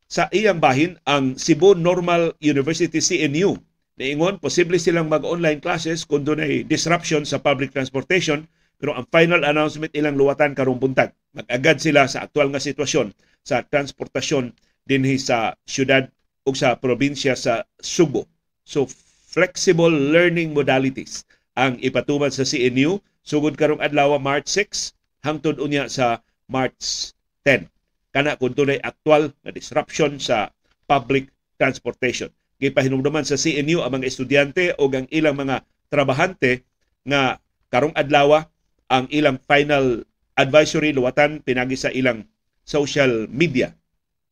Sa 0.09 0.27
iyang 0.33 0.57
bahin 0.57 0.97
ang 1.05 1.37
Cebu 1.37 1.77
Normal 1.77 2.33
University 2.41 2.99
CNU 2.99 3.59
niingon 3.99 4.39
posible 4.39 4.79
silang 4.79 5.11
mag-online 5.11 5.59
classes 5.59 6.07
kung 6.07 6.23
dunay 6.23 6.63
disruption 6.63 7.27
sa 7.27 7.43
public 7.43 7.75
transportation 7.75 8.47
pero 8.79 8.95
ang 8.95 9.03
final 9.11 9.43
announcement 9.43 9.91
ilang 9.91 10.15
luwatan 10.15 10.55
karong 10.55 10.79
buntag. 10.79 11.11
Mag-agad 11.35 11.83
sila 11.83 12.07
sa 12.07 12.23
aktual 12.23 12.47
nga 12.49 12.63
sitwasyon 12.63 13.11
sa 13.43 13.61
transportasyon 13.67 14.55
dinhi 14.87 15.19
sa 15.19 15.53
syudad 15.67 16.07
ug 16.47 16.55
sa 16.55 16.79
probinsya 16.79 17.35
sa 17.35 17.67
Subo. 17.77 18.25
So 18.63 18.87
flexible 19.29 19.93
learning 19.93 20.57
modalities 20.57 21.21
ang 21.53 21.77
ipatuman 21.85 22.33
sa 22.33 22.41
CNU 22.41 22.97
sugod 23.21 23.53
karong 23.53 23.77
adlaw 23.77 24.17
March 24.17 24.49
6 24.49 24.97
hangtod 25.21 25.61
unya 25.61 25.85
sa 25.85 26.25
March 26.49 27.13
10 27.45 27.69
kana 28.09 28.33
kung 28.41 28.57
tunay 28.57 28.81
aktual 28.81 29.29
na 29.45 29.53
disruption 29.53 30.17
sa 30.17 30.49
public 30.89 31.29
transportation. 31.61 32.33
Gipahinumduman 32.57 33.21
sa 33.21 33.37
CNU 33.37 33.85
ang 33.85 34.01
mga 34.01 34.09
estudyante 34.09 34.73
o 34.81 34.89
ang 34.89 35.05
ilang 35.13 35.37
mga 35.37 35.61
trabahante 35.93 36.65
nga 37.05 37.37
karong 37.69 37.93
adlaw 37.93 38.41
ang 38.89 39.05
ilang 39.13 39.37
final 39.45 40.01
advisory 40.33 40.89
luwatan 40.89 41.45
pinagi 41.45 41.77
sa 41.77 41.93
ilang 41.93 42.25
social 42.65 43.29
media 43.29 43.77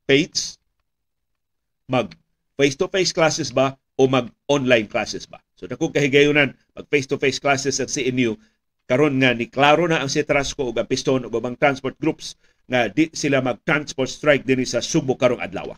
page. 0.09 0.57
Mag 1.85 2.17
face-to-face 2.57 3.13
classes 3.13 3.53
ba 3.53 3.77
o 3.97 4.05
mag-online 4.05 4.85
classes 4.85 5.25
ba. 5.25 5.41
So 5.57 5.65
dako 5.65 5.89
kahigayonan 5.89 6.53
mag 6.53 6.85
face-to-face 6.87 7.41
classes 7.41 7.81
sa 7.81 7.89
CNU 7.89 8.37
karon 8.87 9.19
nga 9.19 9.35
ni 9.35 9.51
klaro 9.51 9.89
na 9.89 9.99
ang 9.99 10.07
Citrasco 10.07 10.71
ug 10.71 10.77
ang 10.77 10.87
Piston 10.87 11.27
ug 11.27 11.33
ubang 11.33 11.59
transport 11.59 11.99
groups 11.99 12.39
nga 12.69 12.87
di 12.87 13.11
sila 13.11 13.43
mag-transport 13.43 14.07
strike 14.07 14.43
dinhi 14.47 14.63
sa 14.63 14.79
Subo 14.79 15.19
karong 15.19 15.43
adlaw. 15.43 15.75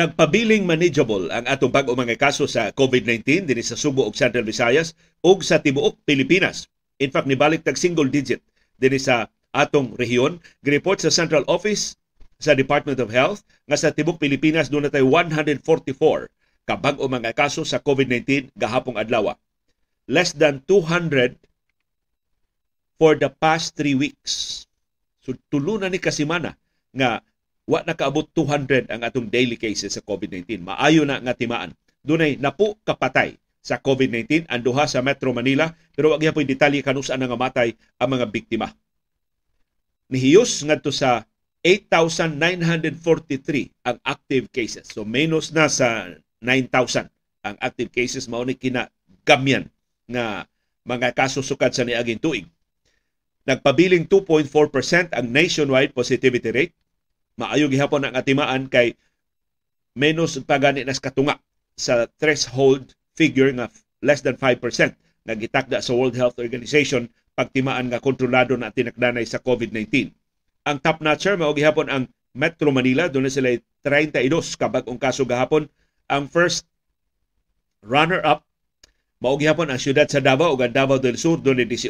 Nagpabiling 0.00 0.64
manageable 0.64 1.28
ang 1.28 1.44
atong 1.44 1.68
bag-o 1.68 1.92
mga 1.92 2.16
kaso 2.16 2.48
sa 2.48 2.72
COVID-19 2.72 3.44
dinhi 3.44 3.60
sa 3.60 3.76
Subo 3.76 4.08
ug 4.08 4.16
Central 4.16 4.48
Visayas 4.48 4.96
ug 5.20 5.44
sa 5.44 5.60
tibuok 5.60 6.00
Pilipinas. 6.08 6.72
In 6.96 7.12
fact, 7.12 7.28
nibalik 7.28 7.60
tag 7.68 7.76
single 7.76 8.08
digit 8.08 8.40
dinhi 8.80 8.96
sa 8.96 9.28
atong 9.52 9.92
rehiyon. 10.00 10.40
Gireport 10.64 11.04
sa 11.04 11.12
Central 11.12 11.44
Office 11.52 12.00
sa 12.40 12.56
Department 12.56 12.96
of 12.96 13.12
Health 13.12 13.44
nga 13.68 13.76
sa 13.76 13.92
tibuok 13.92 14.16
Pilipinas 14.16 14.72
doon 14.72 14.88
natay 14.88 15.04
144 15.04 15.60
ka 16.64 16.74
bag-o 16.80 17.04
mga 17.04 17.36
kaso 17.36 17.60
sa 17.68 17.76
COVID-19 17.76 18.56
gahapong 18.56 18.96
adlaw. 18.96 19.36
Less 20.08 20.32
than 20.32 20.64
200 20.64 21.36
for 22.96 23.20
the 23.20 23.28
past 23.28 23.76
three 23.76 23.92
weeks. 23.92 24.64
So 25.20 25.36
tulo 25.52 25.76
na 25.76 25.92
ni 25.92 26.00
kasimana 26.00 26.56
nga 26.96 27.20
wa 27.70 27.86
nakaabot 27.86 28.26
200 28.34 28.90
ang 28.90 29.06
atong 29.06 29.30
daily 29.30 29.54
cases 29.54 29.94
sa 29.94 30.02
COVID-19. 30.02 30.66
Maayo 30.66 31.06
na 31.06 31.22
nga 31.22 31.38
timaan. 31.38 31.70
Dunay 32.02 32.34
napo 32.42 32.74
kapatay 32.82 33.38
sa 33.62 33.78
COVID-19 33.78 34.50
ang 34.50 34.58
duha 34.58 34.90
sa 34.90 34.98
Metro 35.06 35.30
Manila 35.30 35.70
pero 35.94 36.10
wag 36.10 36.18
gyapon 36.18 36.42
detalye 36.42 36.82
kanusa 36.82 37.14
na 37.14 37.30
nga 37.30 37.38
ang 37.38 38.10
mga 38.10 38.26
biktima. 38.26 38.74
Nihiyos 40.10 40.66
ngadto 40.66 40.90
sa 40.90 41.22
8,943 41.62 43.70
ang 43.86 44.02
active 44.02 44.50
cases. 44.50 44.90
So 44.90 45.06
menos 45.06 45.54
na 45.54 45.70
sa 45.70 46.10
9,000 46.42 47.06
ang 47.46 47.54
active 47.62 47.94
cases 47.94 48.26
mao 48.26 48.42
ni 48.42 48.58
kina 48.58 48.90
gamyan 49.22 49.70
nga 50.10 50.42
mga 50.82 51.14
kaso 51.14 51.38
sukad 51.38 51.70
sa 51.70 51.86
niaging 51.86 52.18
tuig. 52.18 52.50
Nagpabiling 53.46 54.10
2.4% 54.10 55.14
ang 55.14 55.26
nationwide 55.30 55.94
positivity 55.94 56.50
rate 56.50 56.74
maayo 57.40 57.72
gihapon 57.72 58.04
ang 58.04 58.12
atimaan 58.12 58.68
kay 58.68 58.92
menos 59.96 60.36
pagani 60.44 60.84
nas 60.84 61.00
katunga 61.00 61.40
sa 61.72 62.04
threshold 62.20 62.92
figure 63.16 63.48
nga 63.56 63.72
less 64.04 64.20
than 64.20 64.36
5% 64.36 64.60
nga 65.24 65.34
gitakda 65.36 65.80
sa 65.80 65.96
World 65.96 66.16
Health 66.16 66.36
Organization 66.36 67.08
pagtimaan 67.32 67.88
nga 67.88 68.04
kontrolado 68.04 68.52
na 68.60 68.68
tinakdanay 68.68 69.24
sa 69.24 69.40
COVID-19. 69.40 70.12
Ang 70.68 70.76
top 70.84 71.00
notcher 71.00 71.40
mao 71.40 71.56
gihapon 71.56 71.88
ang 71.88 72.04
Metro 72.36 72.68
Manila 72.70 73.08
doon 73.08 73.32
sila 73.32 73.56
32 73.82 74.60
ka 74.60 74.68
bag-ong 74.68 75.00
kaso 75.00 75.24
gahapon. 75.24 75.66
Ang 76.12 76.28
first 76.28 76.68
runner-up 77.80 78.44
mao 79.24 79.36
gihapon 79.40 79.72
ang 79.72 79.80
siyudad 79.80 80.06
sa 80.08 80.20
Davao 80.20 80.52
ug 80.52 80.62
Davao 80.68 81.00
del 81.00 81.16
Sur 81.16 81.40
doon 81.40 81.64
18 81.64 81.88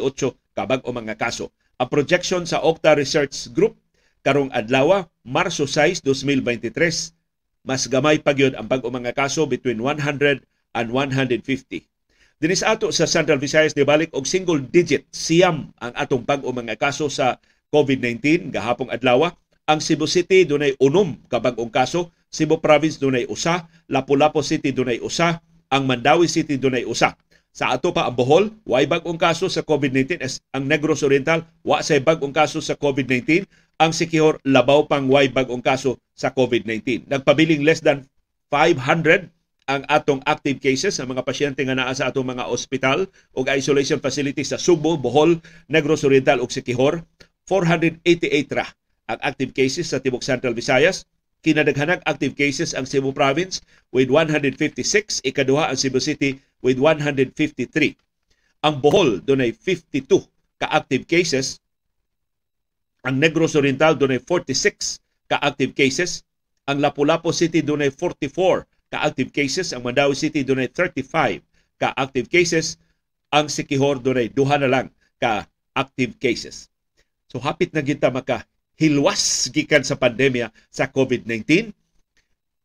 ka 0.54 0.62
bag-ong 0.64 0.96
mga 1.02 1.18
kaso. 1.18 1.50
Ang 1.80 1.88
projection 1.88 2.44
sa 2.44 2.60
Octa 2.60 2.92
Research 2.92 3.50
Group 3.56 3.79
karong 4.20 4.52
adlaw 4.52 5.06
Marso 5.24 5.64
6, 5.64 6.04
2023 6.04 7.12
mas 7.60 7.84
gamay 7.86 8.16
pa 8.20 8.32
gyud 8.32 8.56
ang 8.56 8.64
bag-o 8.64 8.88
mga 8.88 9.12
kaso 9.12 9.44
between 9.44 9.80
100 9.84 10.44
and 10.74 10.86
150 10.92 11.90
Dinis 12.40 12.64
ato 12.64 12.88
sa 12.88 13.04
Central 13.04 13.36
Visayas 13.36 13.76
balik 13.76 14.16
og 14.16 14.24
single 14.24 14.64
digit 14.64 15.04
siyam 15.12 15.76
ang 15.76 15.92
atong 15.92 16.24
bag-o 16.24 16.48
mga 16.56 16.80
kaso 16.80 17.12
sa 17.12 17.36
COVID-19 17.68 18.48
gahapong 18.48 18.88
adlaw. 18.88 19.28
Ang 19.68 19.78
Cebu 19.78 20.08
City 20.08 20.48
dunay 20.48 20.72
unom 20.82 21.20
ka 21.30 21.36
bag-ong 21.36 21.68
kaso, 21.68 22.08
Cebu 22.32 22.58
Province 22.58 22.96
dunay 22.96 23.28
usa, 23.28 23.68
Lapu-Lapu 23.92 24.40
City 24.42 24.72
dunay 24.72 25.04
usa, 25.04 25.44
ang 25.68 25.84
Mandawi 25.84 26.26
City 26.26 26.56
dunay 26.58 26.88
usa. 26.88 27.14
Sa 27.52 27.76
ato 27.76 27.92
pa 27.92 28.08
ang 28.08 28.16
Bohol, 28.16 28.50
way 28.64 28.88
bag-ong 28.88 29.20
kaso 29.20 29.46
sa 29.52 29.62
COVID-19. 29.62 30.22
Ang 30.56 30.64
Negros 30.64 31.04
Oriental, 31.04 31.44
wa 31.60 31.84
say 31.84 32.00
bag-ong 32.00 32.34
kaso 32.34 32.58
sa 32.64 32.72
COVID-19. 32.72 33.46
Ang 33.80 33.96
Sikihor, 33.96 34.44
labaw 34.44 34.84
pang 34.84 35.08
way 35.08 35.32
bag-ong 35.32 35.64
kaso 35.64 35.96
sa 36.12 36.28
COVID-19. 36.36 37.08
Nagpabiling 37.08 37.64
less 37.64 37.80
than 37.80 38.04
500 38.52 39.32
ang 39.72 39.82
atong 39.88 40.20
active 40.28 40.60
cases 40.60 41.00
sa 41.00 41.08
mga 41.08 41.24
pasyente 41.24 41.64
nga 41.64 41.72
naa 41.72 41.88
sa 41.96 42.12
atong 42.12 42.28
mga 42.28 42.44
ospital 42.52 43.08
o 43.32 43.40
isolation 43.48 43.96
facilities 43.96 44.52
sa 44.52 44.60
Subo, 44.60 45.00
Bohol, 45.00 45.40
Negros 45.72 46.04
Oriental 46.04 46.44
ug 46.44 46.52
Siquijor. 46.52 47.00
488 47.48 48.52
ra 48.52 48.68
ang 49.08 49.18
active 49.24 49.56
cases 49.56 49.88
sa 49.88 49.96
Tibok 49.96 50.20
Central 50.20 50.52
Visayas. 50.52 51.08
Kinadaghanag 51.40 52.04
active 52.04 52.36
cases 52.36 52.76
ang 52.76 52.84
Cebu 52.84 53.16
Province 53.16 53.64
with 53.96 54.12
156, 54.12 55.24
ikaduha 55.24 55.72
ang 55.72 55.78
Cebu 55.80 56.04
City 56.04 56.36
with 56.60 56.76
153. 56.76 57.32
Ang 58.60 58.74
Bohol 58.84 59.24
dunay 59.24 59.56
52 59.56 60.04
ka 60.60 60.68
active 60.68 61.08
cases. 61.08 61.64
Ang 63.06 63.16
Negros 63.16 63.56
Oriental 63.56 63.96
dunay 63.96 64.20
46 64.20 65.00
ka 65.30 65.40
active 65.40 65.72
cases. 65.72 66.20
Ang 66.68 66.84
Lapu-Lapu 66.84 67.32
City 67.32 67.64
dunay 67.64 67.88
44 67.88 68.66
ka-active 68.90 69.30
cases. 69.32 69.72
Ang 69.72 69.86
Mandawi 69.86 70.12
City 70.18 70.44
dunay 70.44 70.68
35 70.68 71.40
ka-active 71.80 72.28
cases. 72.28 72.76
Ang 73.32 73.48
Sikihor 73.48 74.02
dunay 74.02 74.28
duha 74.28 74.60
na 74.60 74.68
lang 74.68 74.86
ka-active 75.22 76.18
cases. 76.20 76.68
So 77.30 77.38
hapit 77.40 77.72
na 77.72 77.80
kita 77.80 78.10
maka 78.10 78.44
hilwas 78.76 79.48
gikan 79.54 79.86
sa 79.86 79.96
pandemya 79.96 80.50
sa 80.68 80.90
COVID-19. 80.90 81.70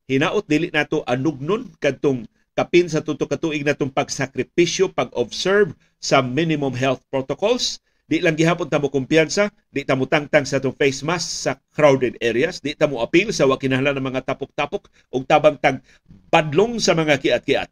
Hinaot 0.06 0.46
dili 0.46 0.70
nato 0.74 1.06
anugnon 1.06 1.70
kadtong 1.80 2.26
kapin 2.56 2.88
sa 2.88 3.04
tuto 3.04 3.28
katuig 3.28 3.68
natong 3.68 3.92
pagsakripisyo, 3.92 4.90
pag-observe 4.96 5.76
sa 6.00 6.24
minimum 6.24 6.72
health 6.72 7.04
protocols 7.12 7.84
Di 8.06 8.22
lang 8.22 8.38
gihapon 8.38 8.70
ta 8.70 8.78
mo 8.78 8.94
kumpiyansa, 8.94 9.50
di 9.74 9.82
ta 9.82 9.98
mo 9.98 10.06
tangtang 10.06 10.46
sa 10.46 10.62
tong 10.62 10.78
face 10.78 11.02
mask 11.02 11.26
sa 11.26 11.58
crowded 11.74 12.14
areas, 12.22 12.62
di 12.62 12.78
ta 12.78 12.86
mo 12.86 13.02
appeal 13.02 13.34
sa 13.34 13.50
wa 13.50 13.58
kinahanglan 13.58 13.98
ng 13.98 14.06
mga 14.14 14.22
tapok-tapok 14.30 14.94
ug 15.10 15.26
tabang 15.26 15.58
tag 15.58 15.82
badlong 16.30 16.78
sa 16.78 16.94
mga 16.94 17.18
kiat-kiat. 17.18 17.70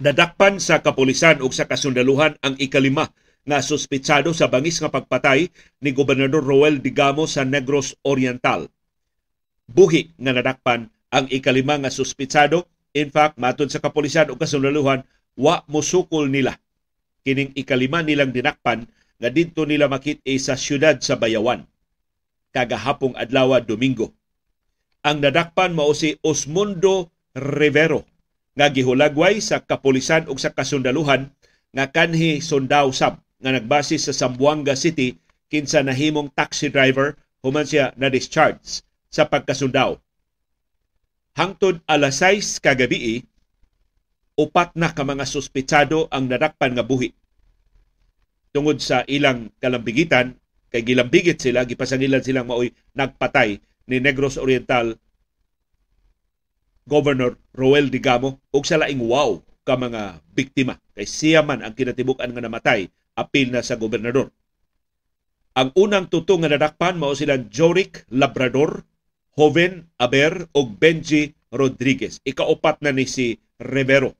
Nadakpan 0.00 0.56
sa 0.64 0.80
kapulisan 0.80 1.44
ug 1.44 1.52
sa 1.52 1.68
kasundaluhan 1.68 2.40
ang 2.40 2.56
ikalima 2.56 3.12
nga 3.44 3.62
suspitsado 3.62 4.34
sa 4.34 4.48
bangis 4.48 4.80
nga 4.82 4.90
pagpatay 4.90 5.50
ni 5.84 5.90
Gobernador 5.94 6.42
Roel 6.42 6.82
Digamo 6.82 7.28
sa 7.28 7.44
Negros 7.46 7.94
Oriental. 8.02 8.66
Buhi 9.68 10.16
nga 10.16 10.32
nadakpan 10.32 10.88
ang 11.12 11.26
ikalima 11.28 11.76
nga 11.76 11.92
suspitsado. 11.92 12.68
In 12.96 13.12
fact, 13.12 13.36
matod 13.36 13.68
sa 13.68 13.84
kapulisan 13.84 14.32
o 14.32 14.40
kasundaluhan, 14.40 15.04
wa 15.36 15.62
musukol 15.68 16.32
nila. 16.32 16.56
Kining 17.22 17.52
ikalima 17.54 18.00
nilang 18.00 18.32
dinakpan 18.32 18.88
nga 19.20 19.28
dito 19.28 19.68
nila 19.68 19.86
makit 19.86 20.24
sa 20.40 20.56
syudad 20.56 20.96
sa 21.04 21.20
Bayawan. 21.20 21.68
Kagahapong 22.50 23.14
adlaw 23.14 23.60
Domingo. 23.60 24.16
Ang 25.04 25.20
nadakpan 25.22 25.76
mao 25.76 25.92
si 25.92 26.16
Osmundo 26.24 27.12
Rivero 27.36 28.02
nga 28.58 28.66
gihulagway 28.72 29.38
sa 29.38 29.62
kapulisan 29.62 30.26
ug 30.26 30.42
sa 30.42 30.50
kasundaluhan 30.50 31.30
nga 31.70 31.86
kanhi 31.92 32.42
sundaw 32.42 32.90
sab 32.90 33.22
nga 33.38 33.50
nagbase 33.54 33.94
sa 33.98 34.10
Zamboanga 34.10 34.74
City 34.74 35.14
kinsa 35.48 35.80
nahimong 35.86 36.28
taxi 36.34 36.68
driver 36.68 37.14
human 37.40 37.64
siya 37.64 37.94
na 37.94 38.10
discharge 38.10 38.82
sa 39.08 39.24
pagkasundaw. 39.24 39.96
Hangtod 41.38 41.78
alas 41.86 42.18
6 42.20 42.58
kagabi, 42.58 43.22
upat 44.34 44.74
na 44.74 44.90
ka 44.90 45.06
mga 45.06 45.22
suspitsado 45.22 46.10
ang 46.10 46.26
nadakpan 46.26 46.74
nga 46.74 46.82
buhi. 46.82 47.14
Tungod 48.50 48.82
sa 48.82 49.06
ilang 49.06 49.54
kalambigitan, 49.62 50.34
kay 50.68 50.82
gilambigit 50.82 51.38
sila, 51.38 51.62
gipasangilan 51.62 52.20
silang 52.20 52.50
maoy 52.50 52.74
nagpatay 52.92 53.62
ni 53.88 53.96
Negros 54.02 54.36
Oriental 54.36 54.98
Governor 56.88 57.36
Roel 57.56 57.88
Digamo 57.92 58.40
ug 58.52 58.64
sa 58.64 58.80
laing 58.80 59.00
wow 59.04 59.40
ka 59.64 59.76
mga 59.76 60.24
biktima 60.32 60.80
kay 60.96 61.04
siya 61.04 61.44
man 61.44 61.60
ang 61.60 61.76
kinatibuk-an 61.76 62.32
nga 62.32 62.40
namatay 62.40 62.88
apil 63.18 63.50
na 63.50 63.66
sa 63.66 63.74
gobernador. 63.74 64.30
Ang 65.58 65.74
unang 65.74 66.06
tuto 66.06 66.38
nga 66.38 66.46
nadakpan 66.46 66.94
mao 67.02 67.18
silang 67.18 67.50
Jorik 67.50 68.06
Labrador, 68.14 68.86
Joven 69.34 69.90
Aber 69.98 70.46
ug 70.54 70.78
Benji 70.78 71.34
Rodriguez. 71.50 72.22
Ikaupat 72.22 72.78
na 72.78 72.94
ni 72.94 73.10
si 73.10 73.42
Rivero. 73.58 74.14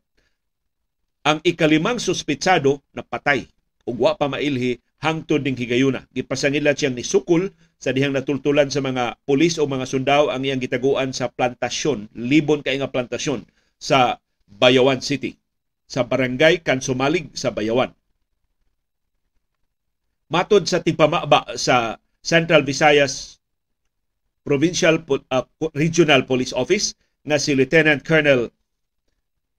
Ang 1.23 1.39
ikalimang 1.47 2.03
suspitsado 2.03 2.83
na 2.91 3.07
patay 3.07 3.47
ug 3.87 4.03
wa 4.03 4.19
pa 4.19 4.27
mailhi 4.27 4.83
hangtod 4.99 5.47
ning 5.47 5.55
higayuna. 5.55 6.11
Gipasangila 6.11 6.75
siyang 6.75 6.99
ni 6.99 7.07
Sukul 7.07 7.55
sa 7.79 7.95
dihang 7.95 8.15
natultulan 8.15 8.71
sa 8.71 8.83
mga 8.83 9.23
pulis 9.23 9.63
o 9.63 9.67
mga 9.71 9.87
sundao 9.87 10.35
ang 10.35 10.43
iyang 10.43 10.59
gitaguan 10.59 11.15
sa 11.15 11.31
plantasyon, 11.31 12.11
libon 12.19 12.67
kay 12.67 12.83
nga 12.83 12.91
plantasyon 12.91 13.47
sa 13.79 14.19
Bayawan 14.49 14.99
City, 14.99 15.39
sa 15.87 16.03
barangay 16.03 16.67
Kansumalig 16.67 17.31
sa 17.39 17.55
Bayawan. 17.55 17.95
Matod 20.29 20.69
sa 20.69 20.85
tipamaba 20.85 21.57
sa 21.57 21.97
Central 22.21 22.61
Visayas 22.61 23.41
Provincial 24.45 25.01
uh, 25.09 25.45
Regional 25.73 26.29
Police 26.29 26.53
Office 26.53 26.93
nga 27.25 27.41
si 27.41 27.57
Lieutenant 27.57 28.05
Colonel 28.05 28.53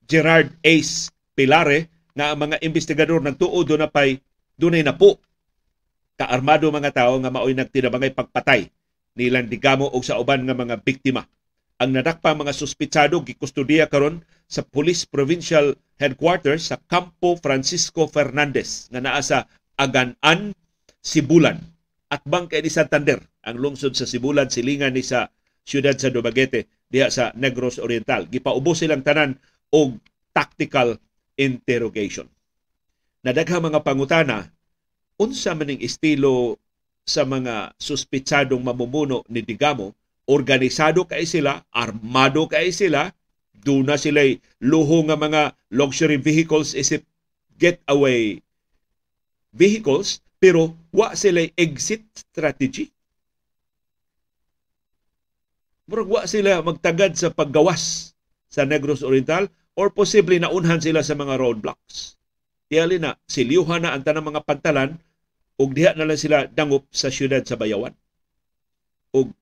Gerard 0.06 0.54
Ace 0.62 1.10
Pilare 1.34 1.90
nga 2.14 2.34
ang 2.34 2.46
mga 2.46 2.62
investigador 2.62 3.18
nagtuo 3.22 3.66
do 3.66 3.74
na 3.78 3.90
pay 3.90 4.18
dunay 4.58 4.82
na 4.86 4.94
po 4.94 5.18
kaarmado 6.18 6.70
mga 6.70 6.94
tao 6.94 7.18
nga 7.18 7.30
maoy 7.34 7.54
nagtinabangay 7.54 8.14
pagpatay 8.14 8.70
nilang 9.18 9.50
digamo 9.50 9.90
og 9.90 10.06
sa 10.06 10.22
uban 10.22 10.46
nga 10.46 10.54
mga 10.54 10.86
biktima. 10.86 11.26
Ang 11.80 11.96
nadakpang 11.96 12.36
mga 12.36 12.52
suspitsado 12.52 13.24
gikustudiya 13.24 13.88
karon 13.88 14.20
sa 14.44 14.60
Police 14.60 15.08
Provincial 15.08 15.74
Headquarters 15.96 16.68
sa 16.68 16.76
Campo 16.76 17.40
Francisco 17.40 18.04
Fernandez 18.04 18.86
nga 18.92 19.00
naa 19.00 19.18
sa 19.24 19.48
Aganan 19.80 20.52
Sibulan 21.00 21.56
at 22.12 22.20
bang 22.28 22.44
kay 22.44 22.60
ni 22.60 22.68
Santander 22.68 23.24
ang 23.40 23.56
lungsod 23.56 23.96
sa 23.96 24.04
Sibulan 24.04 24.52
silingan 24.52 24.92
ni 24.92 25.00
sa 25.00 25.32
siyudad 25.64 25.96
sa 25.96 26.12
Dumaguete 26.12 26.68
diha 26.92 27.08
sa 27.08 27.32
Negros 27.32 27.80
Oriental. 27.80 28.28
Gipaubo 28.28 28.76
silang 28.76 29.00
tanan 29.00 29.40
og 29.72 29.96
tactical 30.36 31.00
interrogation. 31.40 32.28
Nadagha 33.24 33.64
mga 33.64 33.80
pangutana 33.80 34.52
unsa 35.16 35.56
maning 35.56 35.80
estilo 35.80 36.60
sa 37.08 37.24
mga 37.24 37.72
suspitsadong 37.80 38.60
mamumuno 38.60 39.24
ni 39.32 39.40
Digamo, 39.40 39.96
organisado 40.28 41.08
kay 41.08 41.24
sila, 41.24 41.64
armado 41.72 42.44
kay 42.44 42.68
sila, 42.76 43.08
duna 43.56 43.96
sila 43.96 44.20
luho 44.60 45.04
nga 45.08 45.16
mga 45.16 45.42
luxury 45.72 46.20
vehicles 46.20 46.76
isip 46.76 47.04
getaway 47.56 48.40
vehicles 49.54 50.22
pero 50.40 50.72
wa 50.90 51.12
sila 51.12 51.44
exit 51.54 52.02
strategy. 52.16 52.88
Murag 55.90 56.08
wa 56.08 56.22
sila 56.24 56.64
magtagad 56.64 57.18
sa 57.18 57.28
paggawas 57.28 58.14
sa 58.48 58.64
Negros 58.64 59.04
Oriental 59.04 59.50
or 59.76 59.92
posible 59.92 60.38
naunhan 60.38 60.80
sila 60.80 61.04
sa 61.04 61.18
mga 61.18 61.36
roadblocks. 61.36 62.16
Tiyali 62.70 63.02
na, 63.02 63.18
siliuhan 63.26 63.82
na 63.82 63.92
ang 63.92 64.06
tanang 64.06 64.30
mga 64.30 64.46
pantalan 64.46 64.90
ug 65.60 65.74
diha 65.74 65.92
na 65.92 66.06
lang 66.06 66.16
sila 66.16 66.46
dangup 66.48 66.88
sa 66.88 67.10
syudad 67.12 67.42
sa 67.44 67.58
Bayawan. 67.58 67.92
Ug 69.12 69.34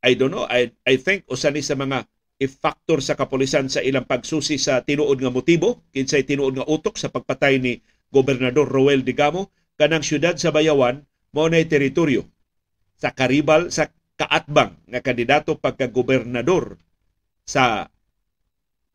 I 0.00 0.16
don't 0.16 0.32
know, 0.32 0.48
I, 0.48 0.72
I 0.88 0.96
think 0.96 1.28
usa 1.28 1.52
ni 1.52 1.60
sa 1.60 1.76
mga 1.76 2.08
i-factor 2.40 3.04
sa 3.04 3.12
kapulisan 3.20 3.68
sa 3.68 3.84
ilang 3.84 4.08
pagsusi 4.08 4.56
sa 4.56 4.80
tinuod 4.80 5.20
nga 5.20 5.28
motibo, 5.28 5.84
kinsay 5.92 6.24
tinuod 6.24 6.56
nga 6.56 6.64
utok 6.64 6.96
sa 6.96 7.12
pagpatay 7.12 7.60
ni 7.60 7.76
Gobernador 8.10 8.66
Roel 8.66 9.06
Digamo 9.06 9.48
kanang 9.78 10.04
syudad 10.04 10.36
sa 10.36 10.50
Bayawan 10.50 11.02
mao 11.30 11.46
nay 11.46 11.66
teritoryo. 11.70 12.26
Sa 13.00 13.14
karibal 13.14 13.72
sa 13.72 13.88
kaatbang 14.20 14.76
nga 14.90 15.00
kandidato 15.00 15.56
pagka-gobernador 15.56 16.76
sa 17.48 17.88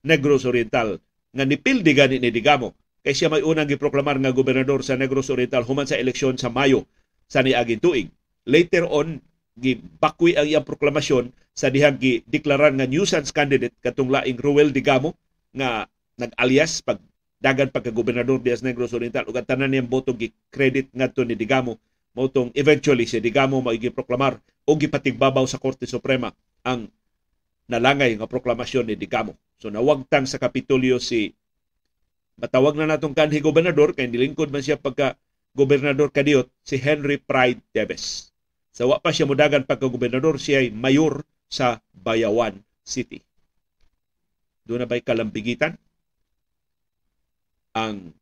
Negros 0.06 0.45
Oriental. 0.45 1.01
Nga 1.34 1.43
nipildi 1.49 1.91
gani 1.97 2.21
ni 2.21 2.30
Digamo 2.30 2.78
kay 3.01 3.17
siya 3.17 3.34
may 3.34 3.41
unang 3.41 3.69
giproklamar 3.69 4.21
nga 4.21 4.34
gobernador 4.34 4.86
sa 4.86 4.93
Negros 4.93 5.34
Oriental 5.34 5.65
human 5.65 5.89
sa 5.89 5.97
eleksyon 5.97 6.38
sa 6.38 6.54
Mayo 6.54 6.86
sa 7.25 7.41
niaging 7.41 7.82
tuig. 7.82 8.08
Later 8.45 8.86
on, 8.86 9.17
gibakwi 9.58 10.38
ang 10.38 10.45
iyang 10.45 10.67
proklamasyon 10.67 11.34
sa 11.56 11.73
dihang 11.73 11.97
gideklarar 11.97 12.75
nga 12.75 12.86
nuisance 12.86 13.34
candidate 13.34 13.73
katong 13.82 14.12
laing 14.12 14.38
Ruel 14.38 14.69
Digamo 14.69 15.17
nga 15.56 15.89
nag-alias 16.19 16.84
pag 16.86 17.01
dagan 17.45 17.69
pagka-gobernador 17.69 18.41
Diaz 18.41 18.65
Negros 18.65 18.97
Oriental 18.97 19.29
ug 19.29 19.38
tanan 19.45 19.69
niyang 19.69 19.86
boto 19.86 20.17
gi-credit 20.17 20.89
ngadto 20.97 21.21
ni 21.21 21.38
Digamo 21.38 21.77
mao 22.17 22.25
eventually 22.58 23.05
si 23.05 23.21
Digamo 23.21 23.62
mao 23.62 23.77
giproklamar 23.77 24.41
o 24.65 24.73
gipatigbabaw 24.73 25.45
sa 25.45 25.62
Korte 25.62 25.86
Suprema 25.86 26.34
ang 26.65 26.89
nalangay 27.69 28.17
nga 28.17 28.25
proklamasyon 28.25 28.89
ni 28.89 28.97
Digamo. 28.97 29.38
So 29.62 29.69
nawagtang 29.69 30.25
sa 30.25 30.41
Kapitolyo 30.41 30.97
si 30.97 31.38
matawag 32.41 32.73
na 32.81 32.89
natong 32.89 33.13
kanhi 33.13 33.45
gobernador 33.45 33.93
kay 33.93 34.10
nilingkod 34.10 34.49
man 34.49 34.65
siya 34.65 34.81
pagka 34.81 35.13
gobernador 35.53 36.10
kadiot 36.10 36.49
si 36.65 36.81
Henry 36.81 37.21
Pride 37.21 37.62
Teves. 37.69 38.34
Sa 38.73 38.89
wa 38.89 38.97
pa 38.97 39.13
siya 39.13 39.29
mudagan 39.29 39.69
pagka 39.69 39.86
gobernador 39.86 40.41
siya 40.41 40.65
ay 40.65 40.73
mayor 40.73 41.21
sa 41.45 41.77
Bayawan 41.93 42.58
City. 42.81 43.21
Doon 44.65 44.81
na 44.84 44.89
ba'y 44.89 45.05
kalambigitan? 45.05 45.77
Ang 47.76 48.16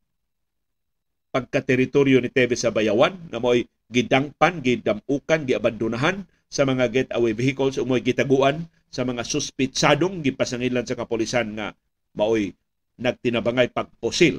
pagka-teritoryo 1.30 2.18
ni 2.18 2.30
Teves 2.30 2.66
sa 2.66 2.74
Bayawan 2.74 3.14
na 3.30 3.38
mo'y 3.38 3.70
gidangpan, 3.90 4.58
gidamukan, 4.58 5.46
giabandonahan 5.46 6.26
sa 6.50 6.66
mga 6.66 6.90
getaway 6.90 7.34
vehicles 7.34 7.78
o 7.78 7.86
mo'y 7.86 8.02
gitaguan 8.02 8.66
sa 8.90 9.02
mga 9.02 9.26
suspitsadong 9.26 10.22
gipasangilan 10.22 10.86
sa 10.86 10.94
kapolisan 10.94 11.54
nga 11.58 11.74
maoy 12.14 12.54
nagtinabangay 12.98 13.70
pagposil 13.74 14.38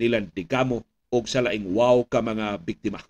nilang 0.00 0.32
digamo 0.32 0.80
o 1.12 1.16
sa 1.28 1.44
laing 1.44 1.68
wow 1.76 2.00
ka 2.08 2.24
mga 2.24 2.56
biktima. 2.64 3.00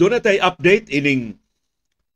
Doon 0.00 0.16
na 0.16 0.24
tayo 0.24 0.40
update 0.40 0.88
ining 0.88 1.36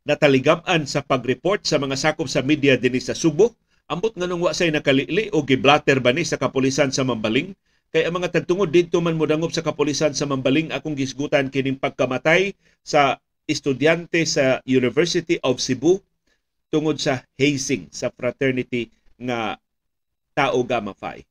nataligaman 0.09 0.89
sa 0.89 1.05
pag-report 1.05 1.69
sa 1.69 1.77
mga 1.77 2.01
sakop 2.01 2.33
sa 2.33 2.41
media 2.41 2.81
din 2.81 2.97
sa 2.97 3.13
Subo. 3.13 3.53
Ambot 3.93 4.17
nga 4.17 4.25
nung 4.25 4.41
wasay 4.41 4.73
nakalili 4.73 5.29
o 5.37 5.45
giblatter 5.45 6.01
ba 6.01 6.09
ni 6.09 6.25
sa 6.25 6.41
kapulisan 6.41 6.89
sa 6.89 7.05
Mambaling 7.05 7.53
Kay 7.95 8.11
ang 8.11 8.19
mga 8.19 8.43
tagtungod 8.43 8.75
dito 8.75 8.99
man 8.99 9.15
mudangop 9.15 9.55
sa 9.55 9.63
kapulisan 9.63 10.11
sa 10.19 10.27
Mambaling 10.27 10.75
akong 10.75 10.99
gisgutan 10.99 11.47
kining 11.47 11.79
pagkamatay 11.79 12.51
sa 12.83 13.23
estudyante 13.47 14.27
sa 14.27 14.59
University 14.67 15.39
of 15.47 15.63
Cebu 15.63 16.03
tungod 16.75 16.99
sa 16.99 17.23
hazing 17.39 17.87
sa 17.95 18.11
fraternity 18.11 18.91
nga 19.15 19.63
Tao 20.35 20.59
Gamma 20.67 20.91
Phi. 20.91 21.23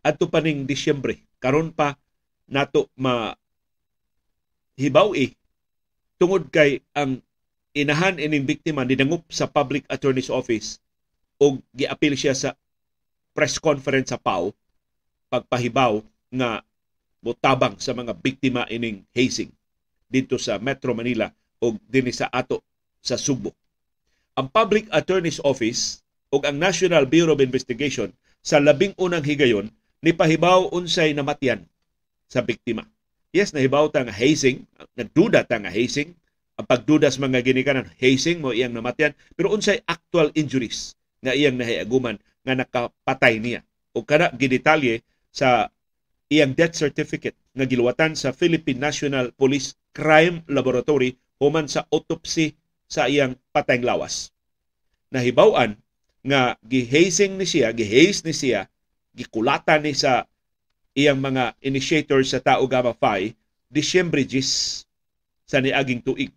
Adto 0.00 0.32
pa 0.32 0.40
ning 0.40 0.64
Disyembre, 0.64 1.20
karon 1.36 1.68
pa 1.68 2.00
nato 2.48 2.88
ma 2.96 3.36
hibaw 4.78 5.14
eh 5.14 5.34
tungod 6.18 6.50
kay 6.50 6.82
ang 6.94 7.22
inahan 7.74 8.18
ining 8.22 8.46
biktima 8.46 8.86
nidangup 8.86 9.26
sa 9.30 9.50
Public 9.50 9.86
Attorney's 9.90 10.30
Office 10.30 10.78
o 11.42 11.58
giapil 11.74 12.14
siya 12.14 12.34
sa 12.34 12.50
press 13.34 13.58
conference 13.58 14.14
sa 14.14 14.18
PAO 14.22 14.54
pagpahibaw 15.26 15.98
nga 16.30 16.62
motabang 17.18 17.74
sa 17.82 17.90
mga 17.96 18.14
biktima 18.14 18.62
ining 18.70 19.02
hazing 19.10 19.50
dito 20.06 20.38
sa 20.38 20.62
Metro 20.62 20.94
Manila 20.94 21.26
o 21.58 21.74
dinhi 21.90 22.14
sa 22.14 22.30
ato 22.30 22.62
sa 23.02 23.18
Subo. 23.18 23.50
Ang 24.38 24.46
Public 24.50 24.86
Attorney's 24.94 25.42
Office 25.42 26.02
o 26.30 26.38
ang 26.42 26.54
National 26.58 27.06
Bureau 27.10 27.34
of 27.34 27.42
Investigation 27.42 28.14
sa 28.38 28.62
labing 28.62 28.94
unang 29.00 29.26
higayon 29.26 29.70
ni 30.04 30.14
pahibaw 30.14 30.70
unsay 30.70 31.10
namatyan 31.16 31.64
sa 32.30 32.44
biktima. 32.44 32.86
Yes, 33.34 33.50
nahibaw 33.50 33.90
ta 33.90 34.06
nga 34.06 34.14
hazing, 34.14 34.62
nagduda 34.94 35.42
ta 35.42 35.58
nga 35.58 35.66
hazing, 35.66 36.14
ang 36.54 36.66
pagduda 36.70 37.10
sa 37.10 37.18
mga 37.18 37.42
ginikanan, 37.42 37.90
hazing 37.98 38.38
mo 38.38 38.54
iyang 38.54 38.70
namatyan, 38.70 39.10
pero 39.34 39.50
unsay 39.50 39.82
actual 39.90 40.30
injuries 40.38 40.94
nga 41.18 41.34
iyang 41.34 41.58
nahiaguman 41.58 42.14
nga 42.46 42.54
nakapatay 42.54 43.42
niya. 43.42 43.66
O 43.90 44.06
kada 44.06 44.30
gidetalye 44.38 45.02
sa 45.34 45.66
iyang 46.30 46.54
death 46.54 46.78
certificate 46.78 47.34
nga 47.58 47.66
giluwatan 47.66 48.14
sa 48.14 48.30
Philippine 48.30 48.78
National 48.78 49.34
Police 49.34 49.74
Crime 49.90 50.46
Laboratory 50.46 51.18
human 51.42 51.66
sa 51.66 51.90
autopsy 51.90 52.54
sa 52.86 53.10
iyang 53.10 53.34
patayng 53.50 53.82
lawas. 53.82 54.30
Nahibaw-an 55.10 55.74
nga 56.22 56.54
gihazing 56.62 57.34
ni 57.34 57.50
siya, 57.50 57.74
gihaze 57.74 58.22
ni 58.22 58.30
siya, 58.30 58.70
gikulatan 59.10 59.82
ni 59.82 59.90
sa 59.90 60.22
iyang 60.94 61.18
mga 61.18 61.58
initiator 61.60 62.22
sa 62.22 62.38
Tao 62.38 62.64
Gamma 62.70 62.94
Phi 62.94 63.34
Disyembre 63.68 64.22
10 64.22 64.86
sa 65.44 65.58
niaging 65.58 66.00
tuig. 66.06 66.30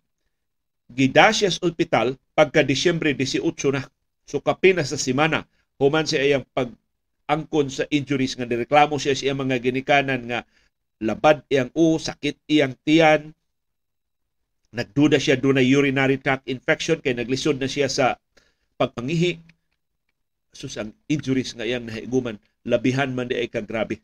Gida 0.90 1.30
siya 1.30 1.54
sa 1.54 1.62
ospital 1.62 2.18
pagka 2.34 2.66
Disyembre 2.66 3.14
18 3.14 3.46
na. 3.70 3.86
So 4.26 4.42
kapina 4.42 4.82
sa 4.82 4.98
simana 4.98 5.46
human 5.78 6.04
sa 6.04 6.18
iyang 6.18 6.42
pag 6.50 6.74
angkon 7.30 7.70
sa 7.70 7.86
injuries 7.92 8.34
nga 8.34 8.48
nireklamo 8.48 8.98
siya 8.98 9.14
sa 9.14 9.36
mga 9.36 9.62
ginikanan 9.62 10.26
nga 10.26 10.42
labad 10.98 11.46
iyang 11.46 11.70
u, 11.78 11.94
sakit 12.00 12.42
iyang 12.50 12.74
tiyan, 12.82 13.30
nagduda 14.74 15.22
siya 15.22 15.38
na 15.38 15.62
urinary 15.62 16.18
tract 16.18 16.50
infection 16.50 16.98
kay 16.98 17.14
naglisod 17.14 17.56
na 17.62 17.70
siya 17.70 17.86
sa 17.86 18.18
pagpangihi. 18.80 19.38
Sus 20.50 20.74
ang 20.80 20.90
injuries 21.06 21.54
nga 21.54 21.62
iyang 21.62 21.86
nahiguman, 21.86 22.40
labihan 22.66 23.14
man 23.14 23.30
di 23.30 23.38
ay 23.38 23.46
kagrabe. 23.46 24.02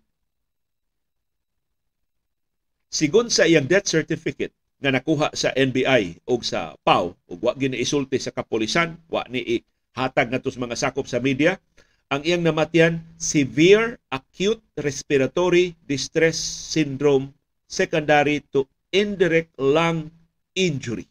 Sigon 2.94 3.26
sa 3.26 3.42
iyang 3.42 3.66
death 3.66 3.90
certificate 3.90 4.54
nga 4.78 4.94
nakuha 4.94 5.34
sa 5.34 5.50
NBI 5.50 6.22
o 6.30 6.38
sa 6.46 6.78
PAO 6.86 7.18
ug 7.26 7.38
wa 7.42 7.50
giniisulti 7.58 8.22
sa 8.22 8.30
kapolisan, 8.30 8.94
wa 9.10 9.26
ni 9.26 9.66
hatag 9.98 10.30
nga 10.30 10.38
mga 10.38 10.78
sakop 10.78 11.10
sa 11.10 11.18
media, 11.18 11.58
ang 12.06 12.22
iyang 12.22 12.46
namatyan 12.46 13.02
severe 13.18 13.98
acute 14.14 14.62
respiratory 14.78 15.74
distress 15.82 16.38
syndrome 16.70 17.34
secondary 17.66 18.46
to 18.54 18.62
indirect 18.94 19.50
lung 19.58 20.14
injury. 20.54 21.10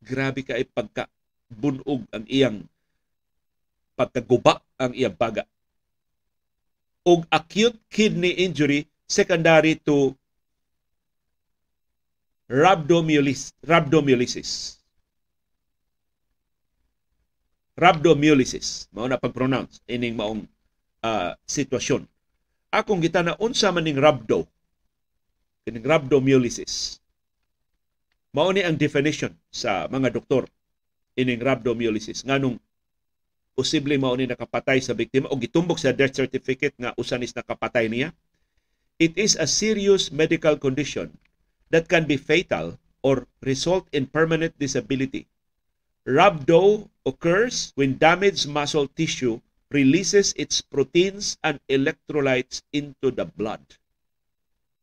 Grabe 0.00 0.48
ka 0.48 0.56
pagka 0.72 1.12
bunog 1.52 2.08
ang 2.08 2.24
iyang 2.24 2.64
pagkaguba 4.00 4.64
ang 4.80 4.96
iyang 4.96 5.12
baga. 5.12 5.44
Og 7.04 7.28
acute 7.28 7.76
kidney 7.92 8.32
injury 8.48 8.88
secondary 9.08 9.78
to 9.82 10.12
rhabdomyolysis. 12.50 13.52
rhabdomyolysis. 13.64 14.80
Rhabdomyolysis. 17.74 18.86
Mao 18.94 19.08
na 19.10 19.18
pag-pronounce 19.18 19.82
ining 19.90 20.14
maong 20.14 20.46
uh, 21.02 21.32
sitwasyon. 21.44 22.06
Akong 22.70 23.02
gitana 23.02 23.38
unsa 23.38 23.70
man 23.74 23.86
ning 23.86 23.98
rhabdo. 23.98 24.46
Kining 25.64 25.82
rhabdomyolysis. 25.82 27.02
Mao 28.34 28.50
ni 28.50 28.66
ang 28.66 28.78
definition 28.78 29.30
sa 29.50 29.86
mga 29.86 30.10
doktor 30.10 30.46
ining 31.14 31.38
rhabdomyolysis 31.38 32.26
nganong 32.26 32.58
posible 33.54 33.94
mao 34.02 34.18
ni 34.18 34.26
nakapatay 34.26 34.82
sa 34.82 34.92
biktima 34.98 35.30
o 35.30 35.38
gitumbok 35.38 35.78
sa 35.78 35.94
death 35.94 36.18
certificate 36.18 36.74
nga 36.74 36.90
usanis 36.98 37.30
nakapatay 37.30 37.86
niya 37.86 38.10
It 38.98 39.18
is 39.18 39.34
a 39.34 39.50
serious 39.50 40.14
medical 40.14 40.54
condition 40.56 41.18
that 41.70 41.90
can 41.90 42.06
be 42.06 42.16
fatal 42.16 42.78
or 43.02 43.26
result 43.42 43.90
in 43.90 44.06
permanent 44.06 44.54
disability. 44.58 45.26
Rhabdo 46.06 46.88
occurs 47.04 47.72
when 47.74 47.98
damaged 47.98 48.46
muscle 48.46 48.86
tissue 48.86 49.40
releases 49.74 50.30
its 50.38 50.62
proteins 50.62 51.36
and 51.42 51.58
electrolytes 51.66 52.62
into 52.70 53.10
the 53.10 53.26
blood. 53.26 53.60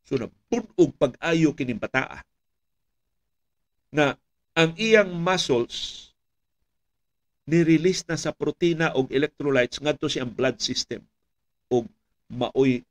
So 0.04 0.20
napunog 0.20 0.92
pag-ayo 1.00 1.56
kining 1.56 1.80
bataa 1.80 2.20
na 3.92 4.16
ang 4.52 4.76
iyang 4.76 5.08
muscles 5.08 6.08
ni-release 7.48 8.04
na 8.04 8.20
sa 8.20 8.32
protina 8.32 8.92
o 8.92 9.08
electrolytes 9.08 9.80
ngadto 9.80 10.06
siyang 10.08 10.32
blood 10.32 10.60
system 10.60 11.00
o 11.72 11.88
maoy 12.28 12.84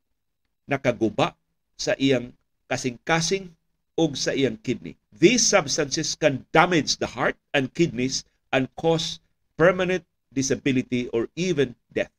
nakaguba 0.68 1.34
sa 1.76 1.96
iyang 1.98 2.30
kasing-kasing 2.70 3.50
o 3.98 4.10
sa 4.16 4.32
iyang 4.32 4.56
kidney. 4.60 4.96
These 5.12 5.44
substances 5.44 6.16
can 6.16 6.46
damage 6.50 6.96
the 6.96 7.10
heart 7.10 7.36
and 7.52 7.70
kidneys 7.72 8.24
and 8.50 8.66
cause 8.78 9.20
permanent 9.58 10.02
disability 10.32 11.12
or 11.12 11.28
even 11.36 11.76
death. 11.92 12.12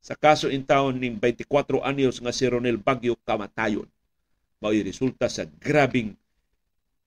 sa 0.00 0.16
kaso 0.16 0.48
in 0.48 0.64
town 0.64 0.96
ning 0.96 1.20
24 1.20 1.84
anyos 1.84 2.18
nga 2.18 2.32
si 2.32 2.48
Ronel 2.48 2.80
Bagyo 2.80 3.14
kamatayon. 3.20 3.86
Mao'y 4.60 4.80
resulta 4.84 5.28
sa 5.28 5.44
grabing 5.44 6.16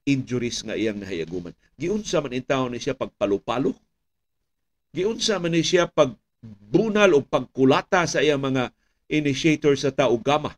injuries 0.06 0.62
nga 0.62 0.78
iyang 0.78 1.02
nahayaguman. 1.02 1.54
Giunsa 1.74 2.22
man 2.22 2.38
in 2.38 2.46
town 2.46 2.70
ni 2.70 2.78
siya 2.78 2.94
pagpalo-palo. 2.94 3.74
Giunsa 4.94 5.42
man 5.42 5.58
ni 5.58 5.66
siya 5.66 5.90
pagbunal 5.90 7.18
o 7.18 7.26
pagkulata 7.26 8.06
sa 8.06 8.22
iyang 8.22 8.42
mga 8.42 8.70
initiator 9.14 9.78
sa 9.78 9.94
taugama. 9.94 10.58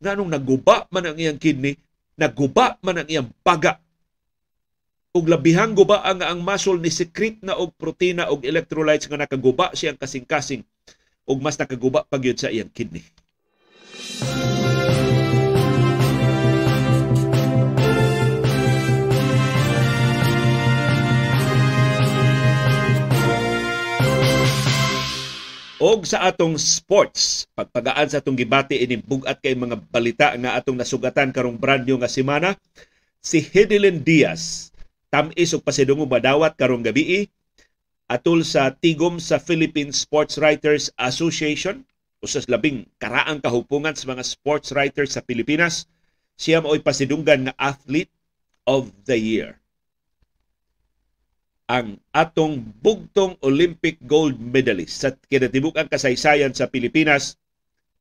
Nganong 0.00 0.32
naguba 0.32 0.88
man 0.88 1.12
ang 1.12 1.16
iyang 1.16 1.40
kidney, 1.40 1.76
naguba 2.16 2.80
man 2.80 3.04
ang 3.04 3.08
iyang 3.08 3.28
baga 3.44 3.80
ug 5.16 5.24
labihang 5.32 5.72
guba 5.72 6.04
ang 6.04 6.20
ang 6.20 6.44
muscle 6.44 6.76
ni 6.76 6.92
secret 6.92 7.40
na 7.40 7.56
og 7.56 7.72
protina 7.80 8.28
og 8.28 8.44
electrolytes 8.44 9.08
nga 9.08 9.16
nakaguba 9.16 9.72
siyang 9.72 9.96
kasing-kasing 9.96 10.60
ug 11.24 11.40
mas 11.40 11.56
nakaguba 11.56 12.04
pa 12.04 12.20
gyud 12.20 12.36
sa 12.36 12.52
iyang 12.52 12.68
kidney. 12.68 13.00
Og 25.86 26.02
sa 26.02 26.26
atong 26.26 26.58
sports, 26.58 27.46
pagpagaan 27.54 28.10
sa 28.10 28.18
atong 28.18 28.34
gibati 28.34 28.74
ining 28.82 29.06
bugat 29.06 29.38
kay 29.38 29.54
mga 29.54 29.78
balita 29.86 30.34
nga 30.34 30.58
atong 30.58 30.74
nasugatan 30.74 31.30
karong 31.30 31.54
brand 31.54 31.86
nga 31.86 32.10
semana, 32.10 32.58
si 33.22 33.38
Hedilyn 33.38 34.02
Diaz 34.02 34.74
tamis 35.14 35.54
og 35.54 35.62
pasidungog 35.62 36.10
madawat 36.10 36.58
karong 36.58 36.82
gabi 36.82 37.30
atul 38.10 38.42
sa 38.42 38.74
tigom 38.74 39.22
sa 39.22 39.38
Philippine 39.38 39.94
Sports 39.94 40.42
Writers 40.42 40.90
Association. 40.98 41.86
Usas 42.18 42.50
labing 42.50 42.90
karaang 42.98 43.38
kahupungan 43.38 43.94
sa 43.94 44.10
mga 44.10 44.26
sports 44.26 44.74
writers 44.74 45.14
sa 45.14 45.22
Pilipinas. 45.22 45.86
Siya 46.34 46.66
mao'y 46.66 46.82
pasidunggan 46.82 47.46
nga 47.46 47.54
athlete 47.62 48.10
of 48.66 48.90
the 49.06 49.14
year 49.14 49.62
ang 51.66 51.98
atong 52.14 52.62
bugtong 52.78 53.34
Olympic 53.42 53.98
gold 54.06 54.38
medalist 54.38 55.02
sa 55.02 55.10
kinatibuk-ang 55.26 55.90
kasaysayan 55.90 56.54
sa 56.54 56.70
Pilipinas, 56.70 57.34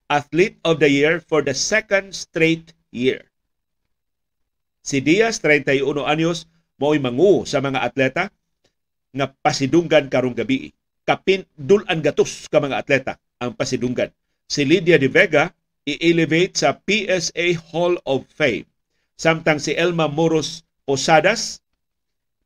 Athlete 0.06 0.62
of 0.62 0.78
the 0.78 0.90
Year 0.90 1.18
for 1.18 1.42
the 1.42 1.54
second 1.58 2.14
straight 2.14 2.78
year. 2.94 3.26
Si 4.86 5.02
Diaz, 5.02 5.42
31 5.42 6.06
anyos, 6.06 6.46
mo'y 6.78 7.02
mangu 7.02 7.42
sa 7.50 7.58
mga 7.58 7.82
atleta 7.82 8.30
nga 9.10 9.34
pasidunggan 9.42 10.14
karong 10.14 10.38
gabi. 10.38 10.70
Kapin 11.02 11.42
dulan 11.58 12.06
gatos 12.06 12.46
ka 12.46 12.62
mga 12.62 12.86
atleta 12.86 13.14
ang 13.42 13.58
pasidunggan. 13.58 14.14
Si 14.46 14.62
Lydia 14.62 15.02
De 15.02 15.10
Vega 15.10 15.50
i-elevate 15.90 16.54
sa 16.54 16.78
PSA 16.78 17.58
Hall 17.74 17.98
of 18.06 18.26
Fame. 18.30 18.66
Samtang 19.18 19.58
si 19.58 19.74
Elma 19.74 20.06
Moros 20.06 20.66
Posadas 20.86 21.66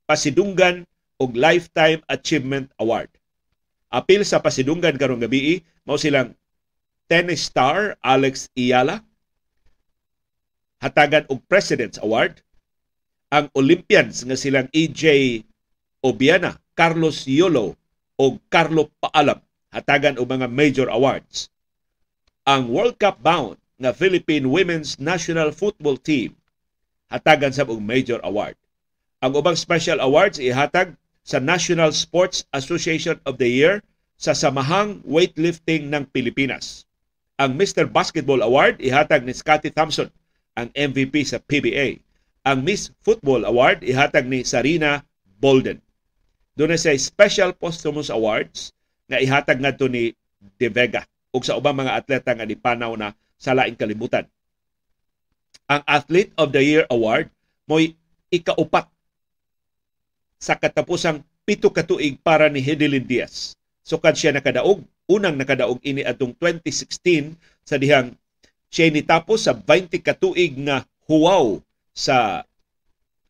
pasidunggan 0.07 0.87
og 1.19 1.35
Lifetime 1.35 1.99
Achievement 2.07 2.71
Award. 2.79 3.11
Apil 3.91 4.23
sa 4.23 4.39
pasidunggan 4.39 4.95
karong 4.95 5.19
gabi 5.19 5.61
mao 5.83 5.99
silang 5.99 6.33
tennis 7.11 7.45
star 7.45 7.99
Alex 8.05 8.47
Iyala 8.55 9.03
hatagan 10.79 11.27
og 11.27 11.43
President's 11.51 11.99
Award 11.99 12.39
ang 13.29 13.51
Olympians 13.53 14.25
nga 14.25 14.37
silang 14.39 14.71
EJ 14.73 15.43
Obiana, 16.01 16.55
Carlos 16.73 17.27
Yolo 17.27 17.75
o 18.15 18.39
Carlo 18.47 18.87
Paalam 19.03 19.43
hatagan 19.69 20.17
og 20.17 20.29
mga 20.31 20.47
major 20.49 20.87
awards. 20.89 21.51
Ang 22.47 22.71
World 22.73 22.97
Cup 22.97 23.21
bound 23.21 23.59
nga 23.77 23.93
Philippine 23.93 24.47
Women's 24.49 24.97
National 24.97 25.53
Football 25.53 25.99
Team 25.99 26.33
hatagan 27.09 27.53
sa 27.53 27.65
og 27.65 27.81
major 27.81 28.21
award. 28.21 28.55
Ang 29.19 29.35
ubang 29.35 29.57
special 29.57 29.99
awards 29.99 30.39
ihatag 30.39 30.95
sa 31.29 31.37
National 31.37 31.93
Sports 31.93 32.41
Association 32.57 33.21
of 33.29 33.37
the 33.37 33.45
Year 33.45 33.85
sa 34.17 34.33
Samahang 34.33 35.05
Weightlifting 35.05 35.93
ng 35.93 36.09
Pilipinas. 36.09 36.89
Ang 37.37 37.53
Mr. 37.53 37.85
Basketball 37.85 38.41
Award 38.41 38.81
ihatag 38.81 39.21
ni 39.21 39.37
Scotty 39.37 39.69
Thompson, 39.69 40.09
ang 40.57 40.73
MVP 40.73 41.21
sa 41.21 41.37
PBA. 41.37 42.01
Ang 42.49 42.65
Miss 42.65 42.89
Football 43.05 43.45
Award 43.45 43.85
ihatag 43.85 44.25
ni 44.25 44.41
Sarina 44.41 45.05
Bolden. 45.37 45.77
Doon 46.57 46.73
sa 46.75 46.91
Special 46.97 47.53
Posthumous 47.53 48.09
Awards 48.09 48.73
nga 49.05 49.21
ihatag 49.21 49.61
ngadto 49.61 49.85
ni 49.85 50.11
De 50.57 50.67
Vega 50.67 51.05
ug 51.29 51.45
sa 51.45 51.55
ubang 51.55 51.77
mga 51.77 51.93
atleta 51.93 52.33
nga 52.33 52.43
dipanaw 52.43 52.97
na 52.97 53.13
sa 53.37 53.53
laing 53.53 53.77
kalibutan. 53.77 54.25
Ang 55.69 55.85
Athlete 55.85 56.33
of 56.41 56.49
the 56.49 56.59
Year 56.65 56.89
Award 56.89 57.29
mo'y 57.69 57.93
ikaupat 58.33 58.89
sa 60.39 60.55
katapusang 60.55 61.19
pito 61.43 61.67
katuig 61.69 62.15
para 62.23 62.47
ni 62.47 62.63
Hedelin 62.63 63.03
Diaz. 63.03 63.59
Sukad 63.83 64.15
siya 64.15 64.31
nakadaog, 64.31 64.79
unang 65.11 65.35
nakadaog 65.35 65.83
ini 65.83 66.01
atong 66.07 66.31
2016 66.39 67.35
sa 67.67 67.75
dihang 67.75 68.15
siya 68.71 68.87
nitapos 68.87 69.45
sa 69.45 69.53
20 69.53 69.99
katuig 69.99 70.55
nga 70.63 70.87
huwaw 71.11 71.59
sa 71.91 72.47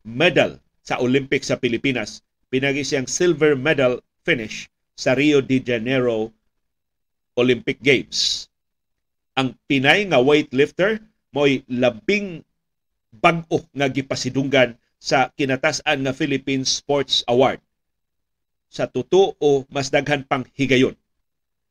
medal 0.06 0.62
sa 0.86 1.02
Olympics 1.02 1.50
sa 1.50 1.58
Pilipinas. 1.58 2.22
Pinagi 2.46 2.86
siyang 2.86 3.10
silver 3.10 3.58
medal 3.58 3.98
finish 4.22 4.70
sa 4.94 5.16
Rio 5.16 5.42
de 5.42 5.58
Janeiro 5.58 6.30
Olympic 7.40 7.80
Games. 7.80 8.46
Ang 9.34 9.56
Pinay 9.64 10.04
nga 10.06 10.20
weightlifter 10.20 11.00
mo'y 11.32 11.64
labing 11.70 12.44
bag-o 13.10 13.64
nga 13.72 13.88
gipasidunggan 13.88 14.76
sa 15.00 15.32
kinatasan 15.32 16.04
nga 16.04 16.12
Philippine 16.12 16.68
Sports 16.68 17.24
Award. 17.24 17.58
Sa 18.68 18.86
totoo 18.86 19.64
mas 19.72 19.88
daghan 19.88 20.22
pang 20.28 20.44
higayon. 20.54 20.94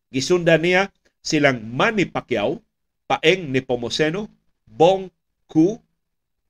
Gisundan 0.10 0.66
niya 0.66 0.90
silang 1.22 1.62
Manny 1.62 2.10
Pacquiao, 2.10 2.58
Paeng 3.06 3.54
Nepomuceno, 3.54 4.26
Bong 4.66 5.14
Ku, 5.46 5.78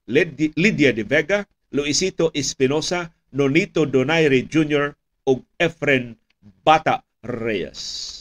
Lydia 0.09 0.95
De 0.95 1.03
Vega, 1.03 1.45
Luisito 1.75 2.31
Espinosa, 2.33 3.13
Nonito 3.35 3.85
Donaire 3.85 4.41
Jr. 4.47 4.95
ug 5.27 5.45
Efren 5.61 6.17
Bata 6.65 7.05
Reyes. 7.21 8.17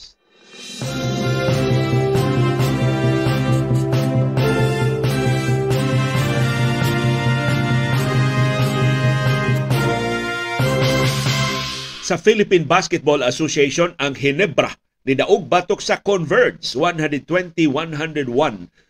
Sa 12.09 12.17
Philippine 12.17 12.65
Basketball 12.65 13.21
Association 13.21 13.93
ang 14.01 14.17
Hinebra 14.17 14.73
ni 15.05 15.13
Daog 15.13 15.45
batok 15.45 15.85
sa 15.85 16.01
Converge 16.01 16.65
120-101 16.73 17.53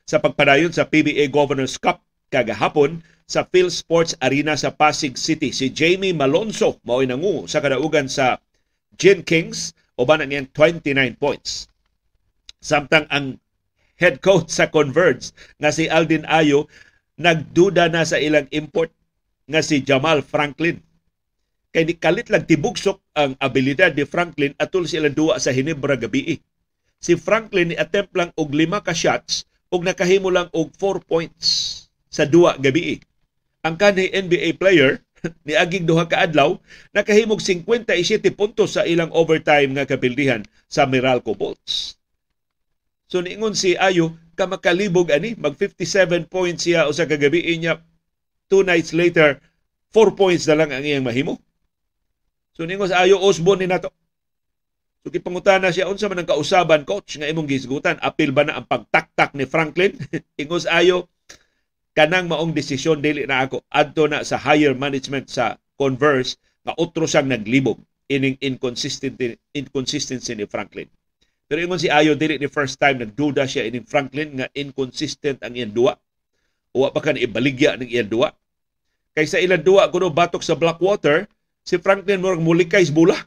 sa 0.07 0.23
pagpadayon 0.23 0.71
sa 0.71 0.87
PBA 0.87 1.27
Governors 1.27 1.83
Cup 1.83 1.99
kagahapon 2.31 3.03
sa 3.27 3.43
Phil 3.51 3.75
Sports 3.75 4.15
Arena 4.23 4.55
sa 4.55 4.71
Pasig 4.71 5.19
City. 5.19 5.51
Si 5.51 5.67
Jamie 5.75 6.15
Malonzo 6.15 6.79
mao 6.87 7.03
nangu 7.03 7.51
sa 7.51 7.59
kadaugan 7.59 8.07
sa 8.07 8.39
Gin 8.95 9.27
Kings 9.27 9.75
uban 9.99 10.23
ang 10.23 10.31
29 10.31 10.87
points. 11.19 11.67
Samtang 12.63 13.11
ang 13.11 13.43
head 13.99 14.23
coach 14.23 14.47
sa 14.47 14.71
Converge 14.71 15.35
nga 15.59 15.75
si 15.75 15.91
Aldin 15.91 16.23
Ayo 16.31 16.71
nagduda 17.19 17.91
na 17.91 18.07
sa 18.07 18.23
ilang 18.23 18.47
import 18.55 18.95
nga 19.51 19.59
si 19.59 19.83
Jamal 19.83 20.23
Franklin 20.23 20.79
kay 21.73 21.85
ni 21.85 21.95
kalit 21.97 22.33
lang 22.33 22.49
tibugsok 22.49 22.99
ang 23.13 23.37
abilidad 23.39 23.93
ni 23.93 24.09
Franklin 24.09 24.57
atul 24.57 24.89
sila 24.89 25.13
duwa 25.13 25.37
sa 25.37 25.53
Hinebra 25.53 26.01
gabi. 26.01 26.41
Si 26.99 27.15
Franklin 27.15 27.71
ni 27.73 27.77
attempt 27.77 28.17
lang 28.17 28.33
og 28.35 28.51
lima 28.57 28.81
ka 28.81 28.97
shots 28.97 29.45
ug 29.69 29.85
nakahimo 29.85 30.33
lang 30.33 30.49
og 30.57 30.73
4 30.81 31.05
points 31.05 31.47
sa 32.09 32.25
duwa 32.25 32.57
gabi. 32.57 32.99
Ang 33.63 33.77
kanhi 33.77 34.09
NBA 34.09 34.57
player 34.57 34.99
ni 35.47 35.53
aging 35.55 35.85
duha 35.85 36.09
ka 36.09 36.25
adlaw 36.25 36.57
nakahimog 36.95 37.43
57 37.43 37.85
puntos 38.33 38.79
sa 38.79 38.87
ilang 38.89 39.13
overtime 39.13 39.77
nga 39.77 39.85
kapildihan 39.85 40.41
sa 40.71 40.89
Meralco 40.89 41.37
Bolts. 41.37 41.99
So 43.09 43.21
niingon 43.21 43.57
si 43.57 43.77
Ayo 43.77 44.17
ka 44.39 44.47
makalibog 44.47 45.11
ani 45.11 45.35
mag 45.37 45.59
57 45.59 46.31
points 46.31 46.65
siya 46.65 46.87
usa 46.87 47.05
ka 47.05 47.19
gabi 47.19 47.45
niya 47.59 47.83
two 48.47 48.65
nights 48.65 48.95
later 48.97 49.37
4 49.93 50.15
points 50.15 50.45
na 50.49 50.57
lang 50.65 50.71
ang 50.73 50.85
iyang 50.85 51.05
mahimo. 51.05 51.41
So 52.59 52.67
ningo 52.67 52.91
sa 52.91 53.07
ayo 53.07 53.23
Osborne 53.23 53.63
ni 53.63 53.71
nato. 53.71 53.95
So 55.07 55.15
kipangutana 55.15 55.71
siya 55.71 55.87
unsa 55.87 56.11
man 56.11 56.27
ang 56.27 56.29
kausaban 56.29 56.83
coach 56.83 57.15
nga 57.15 57.31
imong 57.31 57.47
gisgutan 57.47 58.03
apil 58.03 58.35
ba 58.35 58.43
na 58.43 58.59
ang 58.59 58.67
pagtaktak 58.67 59.31
ni 59.39 59.47
Franklin? 59.47 59.95
Ingos 60.43 60.67
ayo 60.67 61.07
kanang 61.95 62.27
maong 62.27 62.51
desisyon 62.51 62.99
dili 62.99 63.23
na 63.31 63.47
ako 63.47 63.63
adto 63.71 64.11
na 64.11 64.27
sa 64.27 64.35
higher 64.43 64.75
management 64.75 65.31
sa 65.31 65.55
Converse 65.79 66.35
nga 66.67 66.75
utro 66.83 67.07
siyang 67.07 67.31
naglibog 67.31 67.79
ining 68.11 68.35
inconsistency 68.43 69.39
inconsistency 69.55 70.35
ni 70.35 70.51
Franklin. 70.51 70.91
Pero 71.47 71.63
ingon 71.63 71.79
si 71.79 71.89
Ayo 71.89 72.19
dili 72.19 72.37
ni 72.37 72.51
first 72.51 72.77
time 72.83 73.01
nagduda 73.07 73.47
siya 73.47 73.71
ining 73.71 73.87
Franklin 73.87 74.35
nga 74.35 74.51
inconsistent 74.53 75.39
ang 75.47 75.55
iyang 75.55 75.71
duwa. 75.71 75.95
Uwa 76.75 76.91
pa 76.91 77.01
kan 77.01 77.15
ibaligya 77.15 77.79
ng 77.79 77.87
iyang 77.87 78.11
duwa. 78.11 78.35
Kaysa 79.15 79.39
ilang 79.39 79.63
duwa 79.63 79.87
kuno 79.89 80.11
batok 80.11 80.45
sa 80.45 80.59
Blackwater, 80.59 81.25
si 81.69 81.77
Franklin 81.77 82.25
mo 82.25 82.33
mulikay 82.41 82.81
sa 82.89 82.97
bula. 82.97 83.21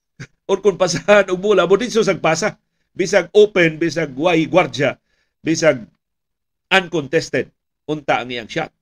Or 0.50 0.64
kung 0.64 0.80
pasahan 0.80 1.28
og 1.28 1.36
bula, 1.36 1.68
mo 1.68 1.76
sa 1.76 2.16
pasa. 2.16 2.56
Bisag 2.96 3.28
open, 3.36 3.76
bisag 3.76 4.12
way 4.16 4.48
gwardya, 4.48 4.96
bisag 5.44 5.84
uncontested, 6.72 7.52
unta 7.88 8.20
ang 8.20 8.32
iyang 8.32 8.48
shot. 8.48 8.72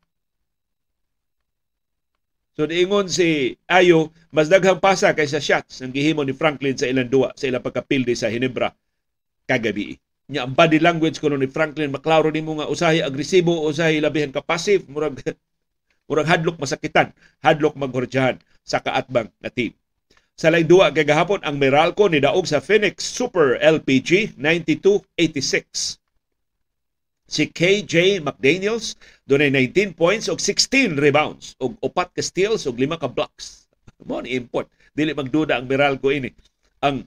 So 2.59 2.67
diingon 2.67 3.07
si 3.07 3.55
Ayo, 3.71 4.11
mas 4.35 4.51
daghang 4.51 4.83
pasa 4.83 5.15
kaysa 5.15 5.39
shots 5.39 5.79
ang 5.79 5.95
gihimo 5.95 6.27
ni 6.27 6.35
Franklin 6.35 6.75
sa 6.75 6.91
ilang 6.91 7.07
duwa 7.07 7.31
sa 7.39 7.47
ilang 7.47 7.63
pagkapildi 7.63 8.19
sa 8.19 8.27
Hinebra 8.27 8.75
kagabi. 9.47 9.95
Nya 10.27 10.47
ang 10.47 10.59
body 10.59 10.83
language 10.83 11.23
kuno 11.23 11.39
ni 11.39 11.47
Franklin 11.47 11.95
maklaro 11.95 12.35
nimo 12.35 12.59
nga 12.59 12.67
usahay 12.67 13.03
agresibo 13.03 13.55
usahay 13.67 14.03
labihan 14.03 14.35
ka 14.35 14.43
passive 14.43 14.91
murag 14.91 15.23
murag 16.11 16.27
hadlok 16.27 16.59
masakitan, 16.59 17.15
hadlok 17.39 17.79
maghordyahan 17.79 18.43
sa 18.65 18.79
kaatbang 18.81 19.29
na 19.41 19.51
team. 19.51 19.75
Sa 20.41 20.49
laing 20.49 20.73
duwa 20.73 20.89
kay 20.89 21.05
gahapon 21.05 21.45
ang 21.45 21.61
Meralco 21.61 22.09
ni 22.09 22.17
daog 22.17 22.49
sa 22.49 22.65
Phoenix 22.65 23.05
Super 23.05 23.61
LPG 23.61 24.41
9286. 24.41 26.01
Si 27.31 27.45
KJ 27.47 28.25
McDaniels 28.25 28.97
dunay 29.29 29.53
19 29.53 29.93
points 29.93 30.33
og 30.33 30.41
16 30.41 30.97
rebounds 30.97 31.61
og 31.61 31.77
upat 31.85 32.17
ka 32.17 32.25
steals 32.25 32.65
og 32.65 32.81
lima 32.81 32.97
ka 32.97 33.05
blocks. 33.05 33.69
Mo 34.09 34.25
ni 34.25 34.33
import. 34.33 34.73
Dili 34.97 35.13
magduda 35.13 35.61
ang 35.61 35.69
Meralco 35.69 36.09
ini. 36.09 36.33
Ang 36.81 37.05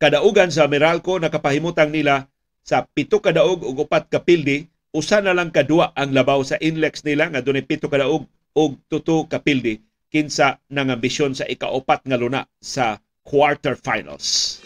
kadaugan 0.00 0.48
sa 0.48 0.64
Meralco 0.66 1.20
nakapahimutang 1.20 1.92
nila 1.92 2.24
sa 2.64 2.88
pito 2.88 3.20
kadaog 3.20 3.60
ug 3.60 3.84
upat 3.84 4.08
ka 4.08 4.24
pildi 4.24 4.72
usa 4.94 5.18
na 5.18 5.34
lang 5.34 5.50
kadua 5.50 5.90
ang 5.98 6.14
labaw 6.14 6.38
sa 6.46 6.54
inlex 6.62 7.02
nila 7.02 7.26
nga 7.26 7.42
dunay 7.42 7.66
pito 7.66 7.90
kadaog 7.90 8.30
ug 8.54 8.70
tuto 8.86 9.26
ka 9.26 9.42
pildi 9.42 9.82
kinsa 10.06 10.62
nang 10.70 10.94
ambisyon 10.94 11.34
sa 11.34 11.50
ikaupat 11.50 12.06
nga 12.06 12.14
luna 12.14 12.46
sa 12.62 13.02
quarterfinals. 13.26 14.62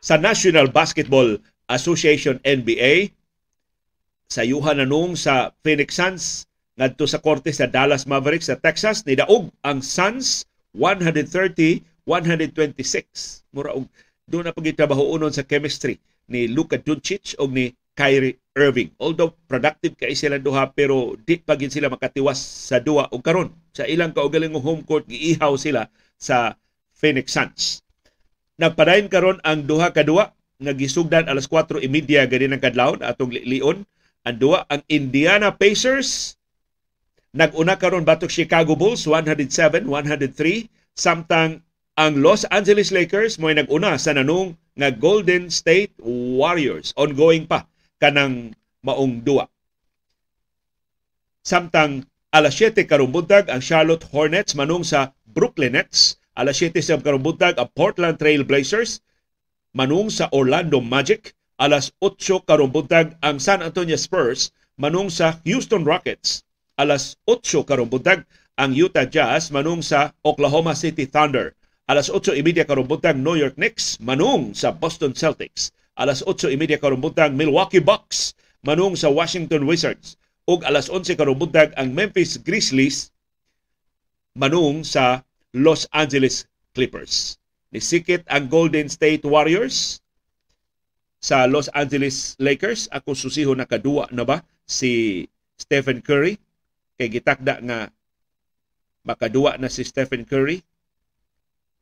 Sa 0.00 0.16
National 0.16 0.72
Basketball 0.72 1.36
Association 1.68 2.40
NBA 2.40 3.12
sa 4.30 4.46
yuhan 4.46 4.80
nanung 4.80 5.18
sa 5.18 5.52
Phoenix 5.60 5.98
Suns 5.98 6.46
ngadto 6.76 7.08
sa 7.08 7.24
korte 7.24 7.48
sa 7.56 7.64
Dallas 7.64 8.04
Mavericks 8.04 8.52
sa 8.52 8.60
Texas 8.60 9.00
nidaog 9.08 9.48
ang 9.64 9.80
Suns 9.80 10.44
130-126 10.76 11.80
mura 13.56 13.72
og 13.72 13.88
doon 14.28 14.44
na 14.44 14.52
pagitabaho 14.52 15.16
unon 15.16 15.32
sa 15.32 15.46
chemistry 15.46 15.96
ni 16.28 16.44
Luka 16.50 16.76
Doncic 16.76 17.38
o 17.40 17.46
ni 17.46 17.70
Kyrie 17.96 18.36
Irving. 18.52 18.92
Although 19.00 19.32
productive 19.48 19.96
kay 19.96 20.12
sila 20.12 20.36
duha 20.36 20.68
pero 20.68 21.16
di 21.16 21.40
pa 21.40 21.56
gid 21.56 21.72
sila 21.72 21.88
makatiwas 21.88 22.36
sa 22.36 22.76
duha 22.76 23.08
og 23.08 23.24
karon 23.24 23.48
sa 23.72 23.88
ilang 23.88 24.12
kaugalingong 24.12 24.60
home 24.60 24.84
court 24.84 25.08
giihaw 25.08 25.56
sila 25.56 25.88
sa 26.20 26.60
Phoenix 26.92 27.32
Suns. 27.32 27.80
Nagpadayon 28.60 29.08
karon 29.08 29.40
ang 29.44 29.64
duha 29.64 29.92
ka 29.96 30.04
duha 30.04 30.36
nga 30.56 30.72
gisugdan 30.76 31.28
alas 31.28 31.48
4:30 31.48 31.88
gani 32.28 32.46
ng 32.52 32.60
kadlawon 32.60 33.00
atong 33.00 33.32
lion 33.32 33.84
ang 34.24 34.36
duha 34.36 34.64
ang 34.68 34.84
Indiana 34.92 35.52
Pacers 35.52 36.35
naguna 37.36 37.76
karon 37.76 38.08
batok 38.08 38.32
Chicago 38.32 38.72
Bulls 38.72 39.04
107-103 39.04 39.84
samtang 40.96 41.60
ang 41.96 42.12
Los 42.24 42.48
Angeles 42.48 42.88
Lakers 42.88 43.36
mo'y 43.36 43.52
naguna 43.52 44.00
sa 44.00 44.16
nanong 44.16 44.56
nga 44.76 44.88
Golden 44.88 45.52
State 45.52 45.92
Warriors 46.00 46.96
ongoing 46.96 47.44
pa 47.44 47.68
kanang 48.00 48.56
maong 48.80 49.20
duwa. 49.20 49.44
Samtang 51.44 52.08
alas 52.32 52.56
7 52.56 52.88
karong 52.88 53.12
buntag 53.12 53.52
ang 53.52 53.60
Charlotte 53.60 54.08
Hornets 54.08 54.56
manung 54.56 54.82
sa 54.82 55.12
Brooklyn 55.28 55.76
Nets 55.76 56.16
Alas 56.36 56.60
7 56.60 56.76
sa 56.84 57.00
karong 57.00 57.24
ang 57.56 57.68
Portland 57.72 58.20
Trail 58.20 58.44
Blazers 58.44 59.00
manung 59.72 60.12
sa 60.12 60.28
Orlando 60.36 60.84
Magic. 60.84 61.32
Alas 61.56 61.88
8 62.04 62.44
karong 62.44 62.68
ang 63.24 63.40
San 63.40 63.64
Antonio 63.64 63.96
Spurs 63.96 64.52
manung 64.76 65.08
sa 65.08 65.40
Houston 65.48 65.88
Rockets. 65.88 66.44
Alas 66.76 67.16
8 67.24 67.64
karong 67.64 67.88
ang 68.60 68.70
Utah 68.76 69.08
Jazz 69.08 69.48
manung 69.48 69.80
sa 69.80 70.12
Oklahoma 70.20 70.76
City 70.76 71.08
Thunder. 71.08 71.56
Alas 71.88 72.12
8.30 72.12 72.68
karong 72.68 72.88
New 73.16 73.36
York 73.36 73.56
Knicks 73.56 73.96
manung 73.96 74.52
sa 74.52 74.76
Boston 74.76 75.16
Celtics. 75.16 75.72
Alas 75.96 76.20
8.30 76.20 76.76
karong 76.76 77.00
Milwaukee 77.32 77.80
Bucks 77.80 78.36
manung 78.60 78.92
sa 78.92 79.08
Washington 79.08 79.64
Wizards. 79.64 80.20
Ug 80.46 80.62
alas 80.62 80.86
11 80.86 81.18
karong 81.18 81.40
ang 81.74 81.90
Memphis 81.90 82.38
Grizzlies 82.38 83.10
manung 84.38 84.86
sa 84.86 85.26
Los 85.56 85.90
Angeles 85.90 86.46
Clippers. 86.76 87.40
Nisikit 87.74 88.22
ang 88.30 88.46
Golden 88.46 88.86
State 88.86 89.26
Warriors 89.26 90.04
sa 91.18 91.50
Los 91.50 91.66
Angeles 91.74 92.38
Lakers. 92.38 92.86
Ako 92.94 93.16
susiho 93.16 93.58
na 93.58 93.66
kadua 93.66 94.06
na 94.14 94.22
ba 94.22 94.44
si 94.68 95.24
Stephen 95.58 95.98
Curry. 95.98 96.38
Kay 96.96 97.08
gitakda 97.12 97.60
nga 97.60 97.78
makadua 99.04 99.60
na 99.60 99.68
si 99.68 99.84
Stephen 99.84 100.24
Curry 100.24 100.64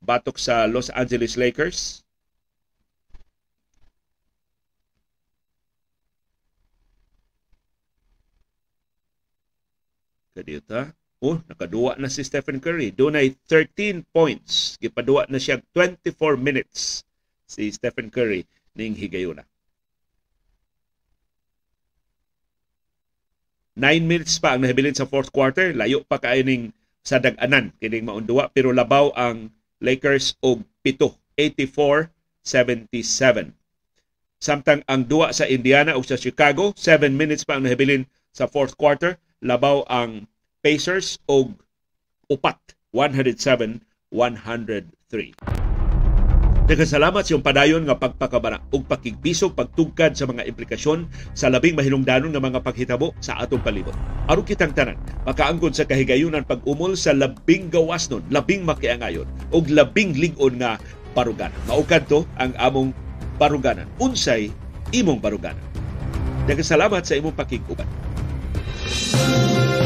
batok 0.05 0.37
sa 0.37 0.67
Los 0.69 0.91
Angeles 0.93 1.39
Lakers. 1.41 2.05
Kadita. 10.35 10.91
Oh, 11.23 11.41
nakaduwa 11.49 11.95
na 11.97 12.11
si 12.11 12.27
Stephen 12.27 12.59
Curry. 12.59 12.91
Doon 12.91 13.17
ay 13.17 13.33
13 13.49 14.03
points. 14.13 14.77
Gipaduwa 14.83 15.25
na 15.31 15.39
siya 15.39 15.63
24 15.73 16.37
minutes 16.37 17.07
si 17.47 17.71
Stephen 17.71 18.11
Curry 18.11 18.43
ning 18.75 18.99
higayuna. 18.99 19.47
9 23.75 24.07
minutes 24.07 24.39
pa 24.39 24.55
ang 24.55 24.63
nahibilin 24.63 24.95
sa 24.95 25.07
fourth 25.07 25.33
quarter. 25.35 25.75
Layo 25.75 26.07
pa 26.07 26.19
kaayo 26.23 26.47
ning 26.47 26.71
sa 27.05 27.21
dag-anan 27.21 27.73
kining 27.83 28.09
maunduwa 28.09 28.49
pero 28.55 28.73
labaw 28.73 29.13
ang 29.19 29.51
Lakers 29.83 30.39
og 30.41 30.63
pito 30.81 31.21
84-77. 31.37 33.53
Samtang 34.39 34.87
ang 34.87 35.03
duwa 35.09 35.33
sa 35.35 35.49
Indiana 35.49 35.97
o 35.99 36.03
sa 36.05 36.21
Chicago, 36.21 36.73
7 36.77 37.11
minutes 37.11 37.43
pa 37.43 37.59
ang 37.59 37.67
nahibilin 37.67 38.07
sa 38.31 38.47
fourth 38.47 38.79
quarter. 38.79 39.19
Labaw 39.43 39.83
ang 39.91 40.31
Pacers 40.65 41.21
og 41.29 41.53
upat 42.31 42.57
107-103. 42.95 45.64
Daghang 46.65 46.89
salamat 46.89 47.21
sa 47.21 47.37
iyong 47.37 47.45
padayon 47.45 47.85
nga 47.85 47.93
pagpakabana 47.93 48.65
ug 48.73 48.89
pakigbisog 48.89 49.53
pagtugkad 49.53 50.17
sa 50.17 50.25
mga 50.25 50.49
implikasyon 50.49 51.05
sa 51.37 51.53
labing 51.53 51.77
mahilungdanon 51.77 52.33
nga 52.33 52.41
mga 52.41 52.65
paghitabo 52.65 53.13
sa 53.21 53.37
atong 53.37 53.61
palibot. 53.61 53.93
Aron 54.33 54.49
kitang 54.49 54.73
tanan, 54.73 54.97
makaangkon 55.29 55.77
sa 55.77 55.85
kahigayunan 55.85 56.41
pag-umol 56.49 56.97
sa 56.97 57.13
labing 57.13 57.69
gawasnon, 57.69 58.25
labing 58.33 58.65
makiangayon 58.65 59.29
ug 59.53 59.69
labing 59.69 60.17
ligon 60.17 60.57
nga 60.57 60.81
baruganan. 61.13 61.61
Maukad 61.69 62.09
to 62.09 62.25
ang 62.41 62.57
among 62.57 62.97
baruganan. 63.37 63.85
Unsay 64.01 64.49
imong 64.89 65.21
baruganan. 65.21 65.61
Daghang 66.49 66.65
salamat 66.65 67.05
sa 67.05 67.13
imong 67.13 67.37
pakiguban. 67.37 67.85
Thank 68.85 69.84